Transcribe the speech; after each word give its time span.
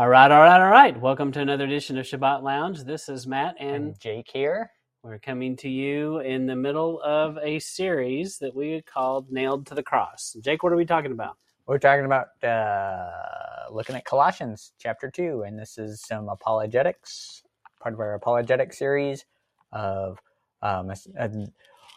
All 0.00 0.08
right, 0.08 0.30
all 0.30 0.40
right, 0.40 0.62
all 0.62 0.70
right. 0.70 0.98
Welcome 0.98 1.30
to 1.32 1.40
another 1.40 1.64
edition 1.64 1.98
of 1.98 2.06
Sabbath 2.06 2.42
Lounge. 2.42 2.84
This 2.84 3.10
is 3.10 3.26
Matt, 3.26 3.56
and 3.60 3.88
And 3.88 4.00
Jake 4.00 4.30
here. 4.32 4.70
we're 5.02 5.18
coming 5.18 5.56
to 5.56 5.68
you 5.68 6.20
in 6.20 6.46
the 6.46 6.56
middle 6.56 7.02
of 7.02 7.36
a 7.42 7.58
series 7.58 8.38
that 8.38 8.56
we 8.56 8.80
called 8.80 9.30
Nailed 9.30 9.66
to 9.66 9.74
the 9.74 9.82
Cross. 9.82 10.38
Jake, 10.40 10.62
what 10.62 10.72
are 10.72 10.76
we 10.76 10.86
talking 10.86 11.12
about? 11.12 11.36
We're 11.66 11.78
talking 11.78 12.06
about 12.06 12.28
uh, 12.42 13.70
looking 13.70 13.94
at 13.94 14.06
Colossians 14.06 14.72
chapter 14.78 15.10
2, 15.10 15.42
and 15.42 15.58
this 15.58 15.76
is 15.76 16.00
some 16.00 16.30
apologetics, 16.30 17.42
part 17.78 17.92
of 17.92 18.00
our 18.00 18.14
apologetic 18.14 18.72
series 18.72 19.26
of 19.70 20.18
um, 20.62 20.90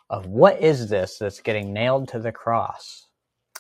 of 0.09 0.25
what 0.25 0.61
is 0.61 0.89
this 0.89 1.19
that's 1.19 1.39
getting 1.39 1.71
nailed 1.71 2.09
to 2.09 2.19
the 2.19 2.33
cross. 2.33 3.07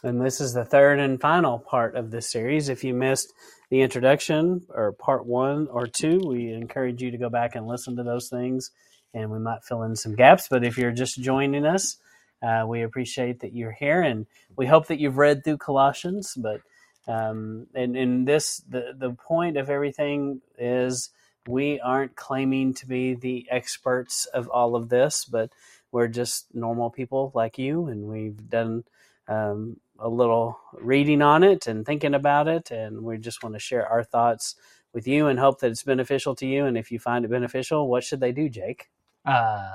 And 0.03 0.19
this 0.19 0.41
is 0.41 0.53
the 0.53 0.65
third 0.65 0.99
and 0.99 1.21
final 1.21 1.59
part 1.59 1.95
of 1.95 2.11
this 2.11 2.29
series. 2.29 2.67
If 2.67 2.83
you 2.83 2.93
missed 2.93 3.31
the 3.73 3.81
introduction 3.81 4.61
or 4.69 4.91
part 4.91 5.25
one 5.25 5.67
or 5.71 5.87
two, 5.87 6.21
we 6.23 6.53
encourage 6.53 7.01
you 7.01 7.09
to 7.09 7.17
go 7.17 7.27
back 7.27 7.55
and 7.55 7.65
listen 7.65 7.95
to 7.95 8.03
those 8.03 8.29
things, 8.29 8.69
and 9.15 9.31
we 9.31 9.39
might 9.39 9.63
fill 9.63 9.81
in 9.81 9.95
some 9.95 10.13
gaps. 10.13 10.47
But 10.47 10.63
if 10.63 10.77
you're 10.77 10.91
just 10.91 11.19
joining 11.19 11.65
us, 11.65 11.97
uh, 12.43 12.65
we 12.67 12.83
appreciate 12.83 13.39
that 13.39 13.55
you're 13.55 13.71
here, 13.71 14.03
and 14.03 14.27
we 14.55 14.67
hope 14.67 14.85
that 14.89 14.99
you've 14.99 15.17
read 15.17 15.43
through 15.43 15.57
Colossians. 15.57 16.35
But 16.37 16.61
um, 17.07 17.65
and 17.73 17.97
in 17.97 18.25
this, 18.25 18.57
the 18.69 18.93
the 18.95 19.13
point 19.13 19.57
of 19.57 19.71
everything 19.71 20.41
is 20.59 21.09
we 21.47 21.79
aren't 21.79 22.15
claiming 22.15 22.75
to 22.75 22.85
be 22.85 23.15
the 23.15 23.47
experts 23.49 24.27
of 24.27 24.49
all 24.49 24.75
of 24.75 24.89
this, 24.89 25.25
but 25.25 25.49
we're 25.91 26.09
just 26.09 26.45
normal 26.53 26.91
people 26.91 27.31
like 27.33 27.57
you, 27.57 27.87
and 27.87 28.03
we've 28.03 28.51
done 28.51 28.83
um, 29.27 29.77
a 29.99 30.09
little 30.09 30.59
reading 30.73 31.21
on 31.21 31.43
it 31.43 31.67
and 31.67 31.85
thinking 31.85 32.13
about 32.15 32.47
it, 32.47 32.71
and 32.71 33.01
we 33.03 33.17
just 33.17 33.43
want 33.43 33.55
to 33.55 33.59
share 33.59 33.87
our 33.87 34.03
thoughts 34.03 34.55
with 34.93 35.07
you 35.07 35.27
and 35.27 35.39
hope 35.39 35.59
that 35.59 35.71
it's 35.71 35.83
beneficial 35.83 36.35
to 36.35 36.45
you. 36.45 36.65
And 36.65 36.77
if 36.77 36.91
you 36.91 36.99
find 36.99 37.25
it 37.25 37.31
beneficial, 37.31 37.87
what 37.87 38.03
should 38.03 38.19
they 38.19 38.31
do, 38.31 38.49
Jake? 38.49 38.89
Uh, 39.25 39.69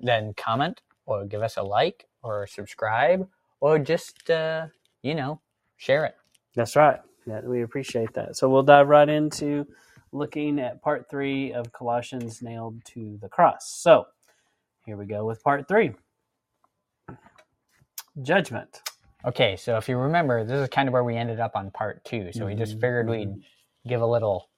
then 0.00 0.34
comment 0.36 0.82
or 1.06 1.24
give 1.26 1.42
us 1.42 1.56
a 1.56 1.62
like 1.62 2.06
or 2.22 2.46
subscribe 2.46 3.28
or 3.60 3.78
just, 3.78 4.30
uh, 4.30 4.66
you 5.02 5.14
know, 5.14 5.40
share 5.76 6.04
it. 6.04 6.14
That's 6.54 6.76
right. 6.76 7.00
Yeah, 7.26 7.40
we 7.42 7.62
appreciate 7.62 8.14
that. 8.14 8.36
So 8.36 8.48
we'll 8.48 8.62
dive 8.62 8.88
right 8.88 9.08
into 9.08 9.66
looking 10.12 10.58
at 10.60 10.82
part 10.82 11.08
three 11.10 11.52
of 11.52 11.72
Colossians 11.72 12.42
nailed 12.42 12.84
to 12.86 13.18
the 13.20 13.28
cross. 13.28 13.70
So 13.70 14.06
here 14.86 14.96
we 14.96 15.06
go 15.06 15.24
with 15.24 15.42
part 15.42 15.68
three 15.68 15.92
judgment. 18.22 18.82
Okay, 19.24 19.56
so 19.56 19.76
if 19.76 19.88
you 19.88 19.96
remember, 19.96 20.44
this 20.44 20.60
is 20.60 20.68
kind 20.68 20.88
of 20.88 20.92
where 20.92 21.04
we 21.04 21.16
ended 21.16 21.38
up 21.40 21.52
on 21.54 21.70
part 21.70 22.04
two. 22.04 22.32
So 22.32 22.46
we 22.46 22.54
just 22.54 22.74
Mhm, 22.74 22.80
figured 22.80 23.08
we'd 23.08 23.42
give 23.86 24.00
a 24.02 24.06
little 24.06 24.50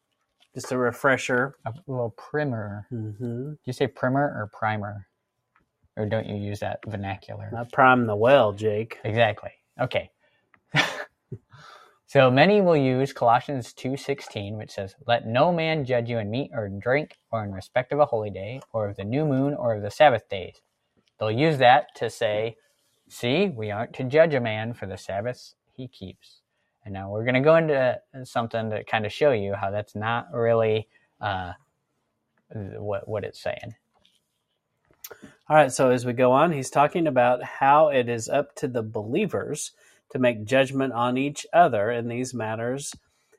Just 0.55 0.73
a 0.73 0.79
refresher. 0.79 1.57
a 1.67 1.75
little 1.87 2.11
primer. 2.11 2.87
Mm-hmm. 2.93 3.51
Do 3.51 3.59
you 3.65 3.73
say 3.73 3.87
primer 3.89 4.23
or 4.23 4.51
primer? 4.53 5.07
Or 5.97 6.07
don't 6.07 6.27
you 6.27 6.37
use 6.37 6.61
that 6.61 6.81
vernacular? 6.87 7.51
Not 7.53 7.73
prime 7.73 8.07
the 8.07 8.17
well, 8.17 8.53
Jake. 8.53 8.99
Exactly. 9.05 9.51
Okay. 9.81 10.11
so 12.07 12.31
many 12.31 12.61
will 12.61 12.77
use 12.77 13.13
Colossians 13.13 13.73
2:16 13.75 14.57
which 14.57 14.71
says, 14.73 14.95
"Let 15.07 15.27
no 15.27 15.53
man 15.53 15.85
judge 15.85 16.09
you 16.09 16.19
in 16.19 16.31
meat 16.31 16.51
or 16.55 16.67
in 16.67 16.79
drink 16.81 17.19
or 17.31 17.45
in 17.45 17.53
respect 17.53 17.93
of 17.93 18.01
a 18.01 18.07
holy 18.07 18.31
day 18.31 18.61
or 18.73 18.89
of 18.89 18.97
the 18.97 19.05
new 19.05 19.25
moon 19.27 19.55
or 19.55 19.75
of 19.75 19.83
the 19.83 19.91
Sabbath 19.91 20.29
days." 20.29 20.61
They'll 21.19 21.31
use 21.31 21.59
that 21.59 21.95
to 21.97 22.11
say, 22.11 22.57
"See, 23.15 23.49
we 23.49 23.71
aren't 23.71 23.93
to 23.95 24.05
judge 24.05 24.35
a 24.35 24.41
man 24.41 24.75
for 24.75 24.87
the 24.87 24.99
Sabbaths 24.99 25.55
he 25.73 25.87
keeps." 25.87 26.41
And 26.85 26.93
now 26.93 27.11
we're 27.11 27.23
going 27.23 27.35
to 27.35 27.41
go 27.41 27.55
into 27.55 28.01
something 28.25 28.71
to 28.71 28.83
kind 28.83 29.07
of 29.07 29.13
show 29.13 29.31
you 29.31 29.55
how 29.55 29.71
that's 29.71 29.95
not 29.95 30.33
really 30.33 30.89
uh, 31.21 31.53
what 32.51 33.07
what 33.07 33.23
it's 33.23 33.41
saying. 33.41 33.77
All 35.49 35.57
right, 35.57 35.71
so 35.71 35.91
as 35.91 36.05
we 36.05 36.13
go 36.13 36.33
on, 36.33 36.51
he's 36.51 36.71
talking 36.71 37.07
about 37.07 37.43
how 37.43 37.89
it 37.89 38.09
is 38.09 38.29
up 38.29 38.57
to 38.57 38.67
the 38.67 38.83
believers 38.83 39.71
to 40.11 40.19
make 40.19 40.45
judgment 40.45 40.93
on 40.93 41.17
each 41.17 41.47
other 41.53 41.93
in 41.93 42.09
these 42.09 42.35
matters, 42.35 42.95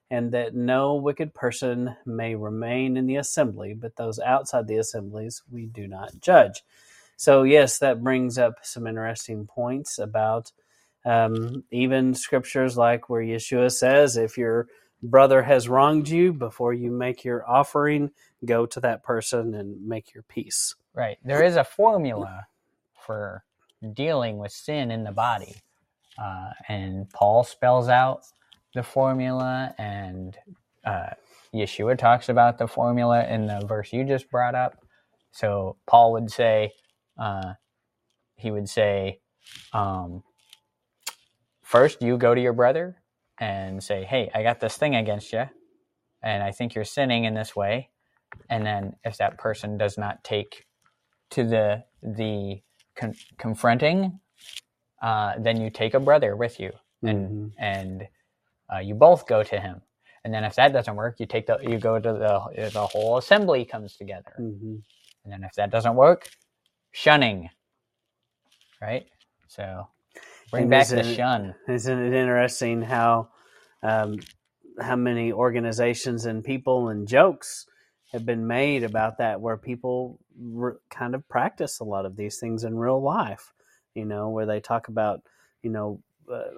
and 0.10 0.32
that 0.32 0.56
no 0.56 0.96
wicked 0.96 1.34
person 1.34 1.98
may 2.06 2.36
remain 2.36 2.96
in 2.96 3.08
the 3.08 3.18
assembly, 3.18 3.74
but 3.74 3.98
those 3.98 4.20
outside 4.20 4.68
the 4.68 4.78
assemblies 4.78 5.42
we 5.52 5.66
do 5.66 5.86
not 5.86 6.22
judge. 6.22 6.64
So, 7.16 7.44
yes, 7.44 7.80
that 7.80 8.04
brings 8.04 8.38
up 8.38 8.56
some 8.64 8.88
interesting 8.88 9.48
points 9.48 10.00
about 10.00 10.52
um, 11.06 11.64
even 11.72 12.14
scriptures 12.14 12.78
like 12.78 13.10
where 13.10 13.22
Yeshua 13.22 13.72
says, 13.72 14.18
if 14.18 14.38
your 14.38 14.68
brother 15.02 15.44
has 15.44 15.70
wronged 15.70 16.10
you, 16.10 16.34
before 16.34 16.74
you 16.74 16.92
make 16.92 17.24
your 17.24 17.48
offering, 17.50 18.12
go 18.44 18.66
to 18.66 18.80
that 18.82 19.04
person 19.04 19.54
and 19.54 19.88
make 19.88 20.14
your 20.14 20.24
peace. 20.24 20.76
Right. 20.94 21.18
There 21.24 21.44
is 21.44 21.56
a 21.56 21.64
formula 21.64 22.48
for 23.06 23.44
dealing 23.94 24.38
with 24.38 24.52
sin 24.52 24.92
in 24.92 25.04
the 25.04 25.12
body. 25.12 25.56
Uh, 26.18 26.52
and 26.68 27.10
Paul 27.10 27.44
spells 27.44 27.90
out 27.90 28.24
the 28.74 28.84
formula, 28.84 29.74
and 29.78 30.38
uh, 30.86 31.12
Yeshua 31.54 31.98
talks 31.98 32.30
about 32.30 32.58
the 32.58 32.68
formula 32.68 33.26
in 33.26 33.48
the 33.48 33.66
verse 33.66 33.94
you 33.94 34.04
just 34.06 34.30
brought 34.30 34.56
up. 34.56 34.78
So 35.32 35.76
Paul 35.86 36.14
would 36.14 36.32
say, 36.32 36.72
uh, 37.20 37.54
he 38.38 38.52
would 38.52 38.70
say, 38.70 39.20
um, 39.74 40.24
first 41.64 42.02
you 42.02 42.18
go 42.18 42.36
to 42.36 42.42
your 42.42 42.54
brother 42.54 42.98
and 43.40 43.84
say, 43.84 44.04
hey, 44.06 44.32
I 44.34 44.44
got 44.44 44.60
this 44.60 44.78
thing 44.78 44.96
against 44.96 45.34
you, 45.34 45.46
and 46.24 46.44
I 46.44 46.52
think 46.52 46.76
you're 46.76 46.86
sinning 46.86 47.26
in 47.26 47.34
this 47.36 47.56
way. 47.56 47.90
And 48.50 48.66
then 48.66 48.96
if 49.04 49.18
that 49.18 49.38
person 49.38 49.78
does 49.78 49.98
not 49.98 50.24
take 50.24 50.66
to 51.32 51.44
the 51.46 51.86
the 52.04 52.62
con- 52.96 53.16
confronting, 53.38 54.20
uh, 55.02 55.34
then 55.40 55.62
you 55.62 55.70
take 55.70 55.94
a 55.96 56.00
brother 56.02 56.36
with 56.36 56.60
you, 56.60 56.72
and 57.06 57.32
Mhm. 57.32 57.54
and 57.60 58.08
uh, 58.74 58.80
you 58.80 58.96
both 58.96 59.28
go 59.28 59.44
to 59.44 59.60
him. 59.60 59.82
And 60.24 60.34
then 60.34 60.44
if 60.46 60.56
that 60.56 60.74
doesn't 60.74 60.96
work, 60.96 61.20
you 61.20 61.28
take 61.28 61.48
the 61.48 61.60
you 61.62 61.80
go 61.80 62.00
to 62.00 62.14
the 62.14 62.70
the 62.72 62.88
whole 62.88 63.18
assembly 63.18 63.66
comes 63.66 63.98
together. 63.98 64.34
Mhm. 64.40 64.84
And 65.24 65.34
then 65.34 65.44
if 65.44 65.54
that 65.56 65.72
doesn't 65.72 65.96
work, 65.96 66.30
shunning. 66.96 67.50
Right. 68.82 69.06
So 69.48 69.88
bring 70.50 70.70
back 70.70 70.88
the 70.88 71.04
shun. 71.04 71.54
Isn't 71.68 72.00
it 72.00 72.14
interesting 72.14 72.82
how 72.82 73.30
um, 73.84 74.20
how 74.80 74.96
many 74.96 75.32
organizations 75.32 76.26
and 76.26 76.44
people 76.44 76.90
and 76.90 77.08
jokes 77.08 77.66
have 78.14 78.26
been 78.26 78.48
made 78.48 78.84
about 78.84 79.18
that, 79.18 79.42
where 79.42 79.58
people 79.58 80.20
r- 80.56 80.80
kind 80.90 81.16
of 81.16 81.28
practice 81.28 81.80
a 81.82 81.84
lot 81.84 82.06
of 82.06 82.16
these 82.16 82.40
things 82.40 82.64
in 82.64 82.78
real 82.78 83.02
life? 83.02 83.52
You 83.94 84.06
know, 84.06 84.30
where 84.30 84.46
they 84.46 84.62
talk 84.62 84.88
about 84.88 85.22
you 85.64 85.70
know 85.70 86.02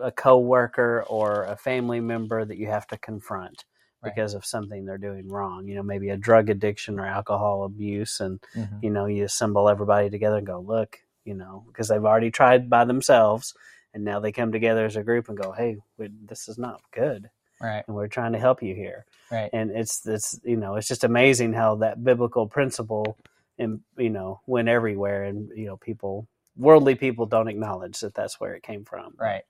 a 0.02 0.12
coworker 0.12 1.04
or 1.08 1.46
a 1.46 1.58
family 1.58 2.00
member 2.00 2.46
that 2.46 2.58
you 2.58 2.68
have 2.68 2.88
to 2.88 2.98
confront 2.98 3.66
Right. 4.04 4.14
because 4.14 4.34
of 4.36 4.46
something 4.46 4.86
they're 4.86 4.98
doing 4.98 5.28
wrong. 5.28 5.68
You 5.68 5.76
know, 5.76 5.84
maybe 5.84 6.10
a 6.10 6.18
drug 6.18 6.50
addiction 6.50 7.00
or 7.00 7.06
alcohol 7.06 7.64
abuse, 7.64 8.20
and 8.20 8.40
Mhm. 8.56 8.84
you 8.84 8.90
know 8.92 9.06
you 9.08 9.24
assemble 9.26 9.70
everybody 9.70 10.10
together 10.10 10.38
and 10.38 10.48
go 10.48 10.60
look 10.60 11.00
you 11.26 11.34
know 11.34 11.64
because 11.68 11.88
they've 11.90 12.06
already 12.06 12.32
tried 12.32 12.70
by 12.70 12.86
themselves 12.86 13.54
and 13.94 14.04
now 14.06 14.20
they 14.20 14.32
come 14.32 14.52
together 14.52 14.86
as 14.86 14.96
a 14.96 15.04
group 15.04 15.28
and 15.30 15.38
go 15.38 15.52
hey 15.52 15.76
we, 15.98 16.08
this 16.26 16.48
is 16.48 16.58
not 16.58 16.80
good 16.92 17.30
Right. 17.62 17.84
and 17.88 17.96
we're 17.98 18.08
trying 18.08 18.32
to 18.34 18.40
help 18.40 18.64
you 18.64 18.74
here 18.76 19.06
Right. 19.30 19.50
and 19.52 19.72
it's 19.72 20.06
it's 20.08 20.40
you 20.46 20.56
know 20.56 20.76
it's 20.76 20.88
just 20.88 21.04
amazing 21.04 21.52
how 21.54 21.76
that 21.78 22.02
biblical 22.04 22.48
principle 22.48 23.18
and 23.58 23.82
you 23.98 24.10
know 24.10 24.40
went 24.46 24.70
everywhere 24.70 25.24
and 25.26 25.50
you 25.54 25.66
know 25.66 25.76
people 25.76 26.28
worldly 26.56 26.96
people 26.96 27.26
don't 27.26 27.50
acknowledge 27.50 28.00
that 28.00 28.14
that's 28.14 28.40
where 28.40 28.54
it 28.54 28.64
came 28.64 28.86
from 28.86 29.14
Right. 29.20 29.44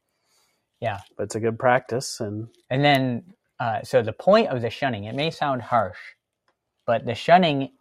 Yeah. 0.80 1.00
But 1.16 1.24
it's 1.26 1.36
a 1.36 1.40
good 1.40 1.60
practice 1.60 2.20
and 2.20 2.48
And 2.72 2.84
then, 2.84 3.34
uh, 3.60 3.82
so 3.84 4.02
the 4.02 4.14
point 4.14 4.48
of 4.50 4.62
the 4.62 4.70
shunning, 4.70 5.06
it 5.06 5.16
may 5.16 5.32
sound 5.32 5.62
harsh, 5.62 5.98
but 6.86 7.06
the 7.06 7.16
shunning 7.16 7.72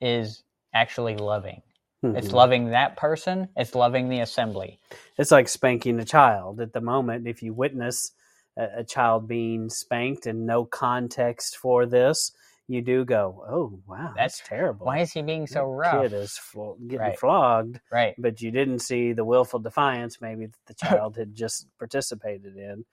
is 0.00 0.42
actually 0.74 1.16
loving. 1.16 1.62
It's 2.02 2.28
Mhm. 2.28 2.32
loving 2.34 2.70
that 2.70 2.96
person, 2.96 3.48
it's 3.56 3.74
loving 3.74 4.08
the 4.08 4.20
assembly. 4.20 4.78
it's 5.18 5.30
like 5.30 5.48
spanking 5.48 5.98
a 5.98 6.04
child 6.04 6.60
at 6.60 6.72
the 6.72 6.80
moment 6.80 7.26
if 7.26 7.42
you 7.42 7.52
witness 7.54 8.12
a, 8.56 8.68
a 8.80 8.84
child 8.84 9.26
being 9.26 9.68
spanked 9.70 10.26
and 10.26 10.46
no 10.46 10.64
context 10.66 11.56
for 11.56 11.86
this 11.86 12.32
you 12.68 12.82
do 12.82 13.04
go 13.04 13.42
oh 13.48 13.80
wow 13.86 14.12
that's, 14.16 14.38
That's- 14.38 14.42
terrible 14.44 14.86
Why 14.86 14.98
is 15.00 15.12
he 15.12 15.22
being 15.22 15.46
so 15.46 15.60
That 15.60 15.66
rough? 15.66 16.02
kid 16.02 16.12
is 16.12 16.36
flo- 16.36 16.76
getting 16.86 16.98
Right. 17.00 17.18
flogged 17.18 17.80
Right. 17.90 18.14
but 18.18 18.40
you 18.42 18.50
didn't 18.50 18.80
see 18.80 19.12
the 19.14 19.24
willful 19.24 19.58
defiance 19.60 20.20
maybe 20.20 20.46
that 20.46 20.66
the 20.66 20.74
child 21.08 21.16
had 21.16 21.34
just 21.34 21.66
participated 21.78 22.56
in 22.58 22.84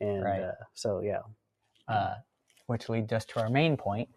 and 0.00 0.24
Right. 0.24 0.42
uh, 0.42 0.52
so 0.74 1.00
yeah 1.00 1.20
Uh, 1.88 2.14
which 2.66 2.88
leads 2.88 3.12
us 3.12 3.24
to 3.26 3.40
our 3.40 3.48
main 3.48 3.76
point. 3.76 4.08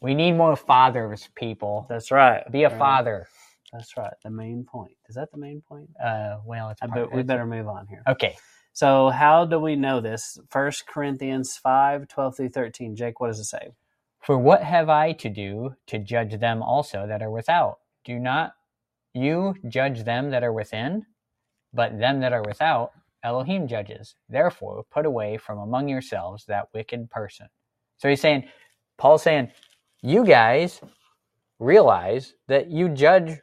We 0.00 0.14
need 0.14 0.32
more 0.32 0.56
fathers, 0.56 1.28
people. 1.34 1.86
that's 1.88 2.10
right 2.10 2.50
Be 2.52 2.64
a 2.64 2.68
Right. 2.68 2.78
father. 2.78 3.26
that's 3.72 3.96
right 3.96 4.14
the 4.22 4.30
main 4.30 4.64
point 4.64 4.92
is 5.08 5.16
that 5.16 5.30
the 5.32 5.38
main 5.38 5.60
point 5.62 5.90
Uh, 6.02 6.38
well, 6.44 6.70
it's 6.70 6.80
part- 6.80 7.12
we 7.12 7.22
better 7.22 7.46
move 7.46 7.68
on 7.68 7.86
here 7.88 8.02
Okay. 8.08 8.36
So 8.72 9.08
how 9.08 9.46
do 9.46 9.58
we 9.58 9.74
know 9.74 10.00
this? 10.00 10.38
First 10.50 10.86
Corinthians 10.86 11.56
5, 11.56 12.08
12 12.08 12.36
through 12.36 12.50
13. 12.50 12.94
Jake, 12.94 13.20
what 13.20 13.28
does 13.28 13.40
it 13.40 13.44
say? 13.44 13.72
For 14.20 14.36
what 14.38 14.62
have 14.62 14.88
I 14.90 15.12
to 15.12 15.30
do 15.30 15.76
to 15.86 15.98
judge 15.98 16.38
them 16.40 16.62
also 16.62 17.06
that 17.06 17.22
are 17.22 17.30
without? 17.30 17.78
Do 18.04 18.18
not 18.18 18.54
you 19.14 19.54
judge 19.68 20.04
them 20.04 20.30
that 20.30 20.44
are 20.44 20.52
within, 20.52 21.06
but 21.72 21.98
them 21.98 22.20
that 22.20 22.32
are 22.34 22.42
without, 22.42 22.92
Elohim 23.26 23.68
judges. 23.68 24.14
Therefore, 24.30 24.84
put 24.92 25.06
away 25.06 25.36
from 25.36 25.58
among 25.58 25.88
yourselves 25.88 26.46
that 26.46 26.68
wicked 26.72 27.10
person. 27.10 27.48
So 27.98 28.08
he's 28.08 28.22
saying, 28.22 28.48
Paul's 28.98 29.24
saying, 29.24 29.50
you 30.02 30.24
guys 30.24 30.80
realize 31.58 32.34
that 32.48 32.70
you 32.70 32.88
judge 32.88 33.40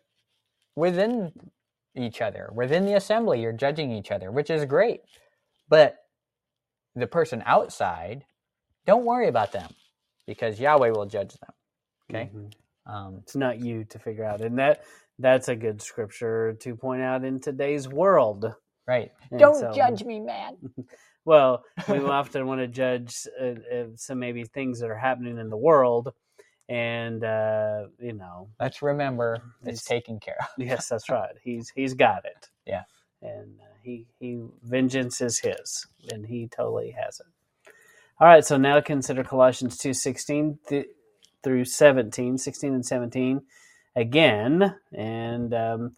within 0.76 1.34
each 1.96 2.22
other, 2.22 2.50
within 2.56 2.86
the 2.86 2.96
assembly, 2.96 3.42
you're 3.42 3.54
judging 3.54 3.92
each 3.92 4.12
other, 4.12 4.32
which 4.32 4.50
is 4.50 4.66
great. 4.66 5.02
But 5.70 5.98
the 6.96 7.08
person 7.08 7.44
outside, 7.46 8.26
don't 8.86 9.06
worry 9.06 9.28
about 9.28 9.52
them 9.52 9.70
because 10.28 10.60
Yahweh 10.60 10.92
will 10.92 11.06
judge 11.08 11.36
them. 11.40 11.54
Okay. 12.10 12.32
Mhm. 12.34 12.54
Um, 12.86 13.18
It's 13.24 13.36
not 13.36 13.60
you 13.60 13.86
to 13.86 14.00
figure 14.00 14.26
out, 14.26 14.42
and 14.42 14.58
that 14.60 14.84
that's 15.20 15.50
a 15.50 15.56
good 15.56 15.82
scripture 15.82 16.54
to 16.54 16.76
point 16.76 17.02
out 17.02 17.24
in 17.26 17.40
today's 17.40 17.88
world. 17.88 18.56
Right. 18.88 19.12
And 19.32 19.40
Don't 19.40 19.56
so- 19.56 19.72
judge 19.74 20.04
me, 20.04 20.20
man. 20.20 20.58
Well, 21.26 21.64
we 21.88 22.00
often 22.04 22.48
want 22.48 22.60
to 22.60 22.68
judge 22.68 23.16
uh, 23.42 23.46
uh, 23.74 23.86
some 23.96 24.20
maybe 24.20 24.44
things 24.44 24.82
that 24.82 24.90
are 24.90 24.98
happening 24.98 25.38
in 25.38 25.50
the 25.50 25.56
world, 25.56 26.12
and 26.68 27.24
uh, 27.24 27.84
you 27.98 28.12
know, 28.12 28.50
Let's 28.60 28.82
remember 28.82 29.36
It's- 29.62 29.76
it's 29.80 29.86
taken 29.86 30.20
care 30.20 30.36
of. 30.42 30.48
yes, 30.58 30.88
that's 30.90 31.10
right. 31.10 31.36
He's 31.42 31.70
he's 31.74 31.94
got 31.94 32.26
it. 32.26 32.50
Yeah. 32.66 32.84
and 33.22 33.58
uh, 33.62 33.74
he 33.82 34.06
he 34.20 34.42
vengeance 34.64 35.22
is 35.22 35.40
his, 35.40 35.88
and 36.12 36.26
he 36.26 36.50
totally 36.50 36.92
has 36.92 37.22
it. 37.22 37.72
All 38.20 38.28
right, 38.28 38.44
so 38.44 38.58
now 38.58 38.82
consider 38.82 39.24
Colossians 39.24 39.78
two 39.78 39.94
sixteen 39.94 40.60
th- 40.68 40.88
through 41.42 41.64
17, 41.64 42.38
16 42.38 42.74
and 42.74 42.86
seventeen 42.86 43.44
again, 43.96 44.76
and 44.92 45.54
um, 45.54 45.96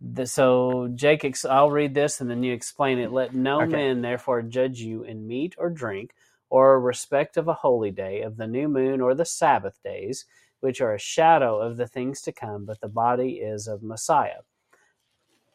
the, 0.00 0.26
so 0.26 0.88
Jake, 0.94 1.24
ex- 1.24 1.44
I'll 1.46 1.70
read 1.70 1.94
this 1.94 2.20
and 2.20 2.30
then 2.30 2.42
you 2.44 2.52
explain 2.54 2.98
it. 2.98 3.12
Let 3.12 3.34
no 3.34 3.64
Okay. 3.64 3.66
man 3.66 4.02
therefore 4.02 4.42
judge 4.42 4.80
you 4.80 5.04
in 5.04 5.26
meat 5.26 5.54
or 5.58 5.70
drink, 5.70 6.12
or 6.50 6.80
respect 6.80 7.36
of 7.38 7.48
a 7.48 7.54
holy 7.54 7.90
day, 7.92 8.22
of 8.22 8.36
the 8.36 8.46
new 8.46 8.68
moon, 8.68 9.00
or 9.00 9.14
the 9.14 9.24
Sabbath 9.26 9.82
days, 9.84 10.26
which 10.60 10.80
are 10.80 10.94
a 10.94 10.98
shadow 11.00 11.60
of 11.60 11.76
the 11.78 11.88
things 11.88 12.22
to 12.22 12.32
come, 12.32 12.66
but 12.66 12.80
the 12.80 12.88
body 12.88 13.34
is 13.34 13.68
of 13.68 13.82
Messiah. 13.82 14.42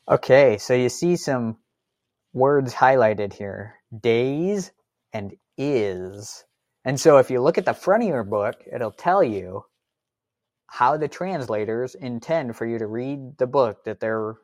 Okay, 0.09 0.57
so 0.59 0.73
you 0.75 0.89
see 0.89 1.15
some 1.17 1.57
words 2.33 2.73
highlighted 2.73 3.33
here 3.33 3.75
days 4.01 4.71
and 5.13 5.33
is. 5.57 6.45
And 6.85 6.99
so 6.99 7.17
if 7.17 7.31
you 7.31 7.41
look 7.41 7.57
at 7.57 7.65
the 7.65 7.73
front 7.73 8.03
of 8.03 8.09
your 8.09 8.23
book, 8.23 8.55
it'll 8.73 8.91
tell 8.91 9.23
you 9.23 9.65
how 10.71 10.95
the 10.95 11.07
translators 11.07 11.95
intend 11.95 12.55
for 12.55 12.65
you 12.65 12.79
to 12.79 12.87
read 12.87 13.37
the 13.37 13.45
book 13.45 13.83
that 13.83 13.99
they're 13.99 14.35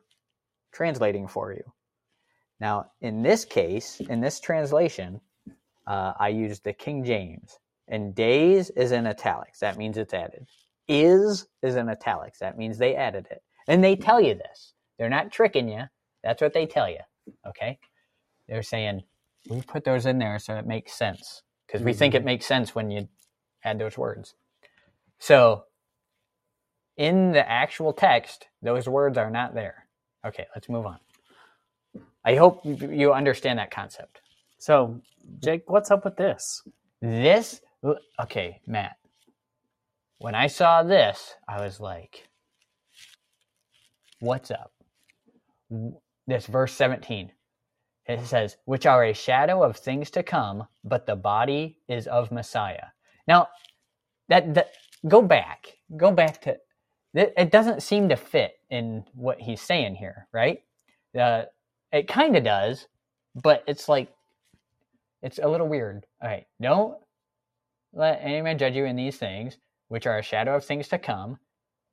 translating 0.72 1.26
for 1.26 1.54
you. 1.54 1.62
Now, 2.60 2.90
in 3.00 3.22
this 3.22 3.46
case, 3.46 3.98
in 3.98 4.20
this 4.20 4.38
translation, 4.38 5.22
uh, 5.86 6.12
I 6.20 6.28
used 6.28 6.64
the 6.64 6.74
King 6.74 7.02
James, 7.02 7.58
and 7.88 8.14
days 8.14 8.68
is 8.68 8.92
in 8.92 9.06
italics. 9.06 9.60
That 9.60 9.78
means 9.78 9.96
it's 9.96 10.12
added. 10.12 10.46
Is 10.86 11.46
is 11.62 11.76
in 11.76 11.88
italics. 11.88 12.40
That 12.40 12.58
means 12.58 12.76
they 12.76 12.94
added 12.94 13.26
it. 13.30 13.42
And 13.66 13.82
they 13.82 13.96
tell 13.96 14.20
you 14.20 14.34
this. 14.34 14.74
They're 14.98 15.08
not 15.08 15.32
tricking 15.32 15.66
you. 15.66 15.84
That's 16.22 16.42
what 16.42 16.52
they 16.52 16.66
tell 16.66 16.90
you. 16.90 17.00
Okay? 17.46 17.78
They're 18.48 18.62
saying, 18.62 19.00
we 19.48 19.62
put 19.62 19.84
those 19.84 20.04
in 20.04 20.18
there 20.18 20.38
so 20.38 20.56
it 20.56 20.66
makes 20.66 20.92
sense. 20.92 21.42
Because 21.66 21.82
we 21.82 21.94
think 21.94 22.14
it 22.14 22.24
makes 22.24 22.44
sense 22.44 22.74
when 22.74 22.90
you 22.90 23.08
add 23.64 23.78
those 23.78 23.96
words. 23.96 24.34
So, 25.18 25.64
in 26.98 27.32
the 27.32 27.48
actual 27.48 27.94
text, 27.94 28.48
those 28.62 28.88
words 28.88 29.18
are 29.18 29.30
not 29.30 29.54
there. 29.54 29.86
Okay, 30.26 30.46
let's 30.54 30.68
move 30.68 30.86
on. 30.86 30.98
I 32.24 32.36
hope 32.36 32.64
you- 32.64 32.80
understand 33.14 33.58
that 33.60 33.70
concept. 33.72 34.20
So, 34.58 35.00
Jake, 35.40 35.70
what's 35.70 35.90
up 35.90 36.04
with 36.04 36.16
this? 36.16 36.62
This, 37.02 37.62
okay, 38.20 38.62
Matt. 38.66 38.96
When 40.18 40.34
I 40.34 40.48
saw 40.48 40.82
this, 40.82 41.36
I 41.48 41.62
was 41.62 41.80
like, 41.80 42.28
what's 44.20 44.50
up? 44.50 44.72
This 46.26 46.46
verse 46.46 46.74
17. 46.74 47.32
It 48.06 48.26
says, 48.26 48.56
which 48.66 48.86
are 48.86 49.04
a 49.04 49.12
shadow 49.14 49.62
of 49.62 49.76
things 49.76 50.10
to 50.12 50.22
come, 50.22 50.66
but 50.84 51.06
the 51.06 51.16
body 51.16 51.78
is 51.88 52.06
of 52.08 52.32
Messiah. 52.32 52.86
Now, 53.28 53.48
that, 54.28 54.54
that 54.54 54.72
go 55.06 55.22
back. 55.22 55.78
Go 55.96 56.12
back 56.12 56.40
to 56.42 56.58
it, 57.14 57.34
it 57.36 57.50
doesn't 57.50 57.82
seem 57.82 58.08
to 58.10 58.16
fit 58.16 58.52
in 58.70 59.04
what 59.14 59.40
he's 59.40 59.62
saying 59.62 59.96
here, 59.96 60.28
right? 60.32 60.62
Uh, 61.18 61.44
it 61.92 62.08
kind 62.08 62.36
of 62.36 62.44
does, 62.44 62.86
but 63.42 63.64
it's 63.68 63.88
like 63.88 64.10
it's 65.22 65.38
a 65.42 65.48
little 65.48 65.68
weird. 65.68 66.06
All 66.22 66.28
right, 66.30 66.46
don't 66.60 66.98
let 67.92 68.20
any 68.22 68.42
man 68.42 68.58
judge 68.58 68.76
you 68.76 68.86
in 68.86 68.96
these 68.96 69.18
things, 69.18 69.58
which 69.88 70.06
are 70.06 70.18
a 70.18 70.22
shadow 70.22 70.56
of 70.56 70.64
things 70.64 70.88
to 70.88 70.98
come, 70.98 71.38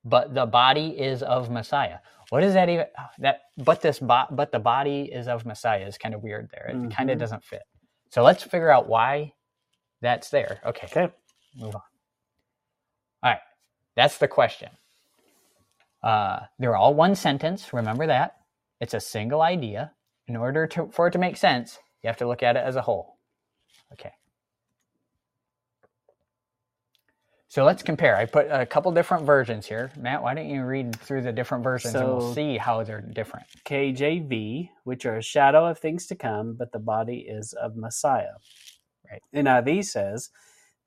but 0.06 0.34
the 0.36 0.46
body 0.46 0.90
is 0.90 1.24
of 1.24 1.52
Messiah. 1.52 2.00
What 2.30 2.44
is 2.44 2.56
that 2.56 2.70
even? 2.70 2.86
That 3.20 3.42
but 3.58 3.82
this 3.82 4.00
bo- 4.00 4.28
but 4.32 4.52
the 4.52 4.60
body 4.60 5.04
is 5.14 5.28
of 5.28 5.46
Messiah 5.46 5.86
is 5.88 5.98
kind 5.98 6.16
of 6.16 6.24
weird 6.24 6.50
there. 6.54 6.68
It 6.68 6.90
kind 6.92 7.10
of 7.12 7.20
doesn't 7.20 7.44
fit. 7.44 7.64
So 8.12 8.24
let's 8.24 8.44
figure 8.44 8.72
out 8.72 8.90
why 8.90 9.34
that's 10.02 10.30
there. 10.30 10.60
Okay, 10.66 10.88
Okay. 10.88 11.14
move 11.56 11.76
on. 11.76 11.82
All 13.24 13.32
right, 13.32 13.40
that's 13.96 14.18
the 14.20 14.28
question. 14.30 14.70
Uh, 16.06 16.42
they're 16.60 16.78
all 16.78 16.94
one 16.94 17.16
sentence. 17.16 17.74
Remember 17.74 18.08
that. 18.08 18.38
It's 18.82 18.94
a 18.94 19.02
single 19.02 19.42
idea. 19.42 19.94
In 20.28 20.38
order 20.38 20.68
to, 20.68 20.90
for 20.94 21.08
it 21.08 21.12
to 21.12 21.20
make 21.20 21.38
sense, 21.38 21.80
you 22.04 22.10
have 22.10 22.18
to 22.18 22.28
look 22.28 22.44
at 22.44 22.58
it 22.58 22.64
as 22.66 22.78
a 22.78 22.84
whole. 22.84 23.18
Okay. 23.94 24.12
So 27.48 27.64
let's 27.64 27.84
compare. 27.84 28.18
I 28.18 28.26
put 28.26 28.48
a 28.52 28.66
couple 28.66 28.92
different 28.92 29.26
versions 29.26 29.66
here. 29.66 29.92
Matt, 29.98 30.24
why 30.24 30.36
don't 30.36 30.50
you 30.50 30.66
read 30.66 30.96
through 30.98 31.24
the 31.24 31.32
different 31.32 31.64
versions 31.64 31.96
and 31.96 32.08
we'll 32.08 32.34
see 32.34 32.58
how 32.58 32.84
they're 32.84 33.02
different. 33.02 33.48
KJV, 33.66 34.70
which 34.84 35.06
are 35.06 35.18
a 35.18 35.24
shadow 35.24 35.66
of 35.66 35.80
things 35.80 36.08
to 36.08 36.16
come, 36.16 36.56
but 36.58 36.72
the 36.74 36.80
body 36.80 37.20
is 37.30 37.54
of 37.54 37.78
Messiah. 37.78 38.34
Right. 39.10 39.22
NIV 39.34 39.86
says, 39.86 40.32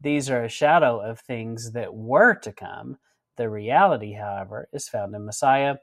These 0.00 0.31
are 0.31 0.44
a 0.44 0.50
shadow 0.50 1.00
of 1.00 1.21
things 1.21 1.73
that 1.73 1.94
were 1.94 2.35
to 2.37 2.53
come. 2.53 2.99
The 3.38 3.49
reality, 3.49 4.14
however, 4.14 4.68
is 4.73 4.88
found 4.88 5.14
in 5.14 5.25
Messiah. 5.25 5.76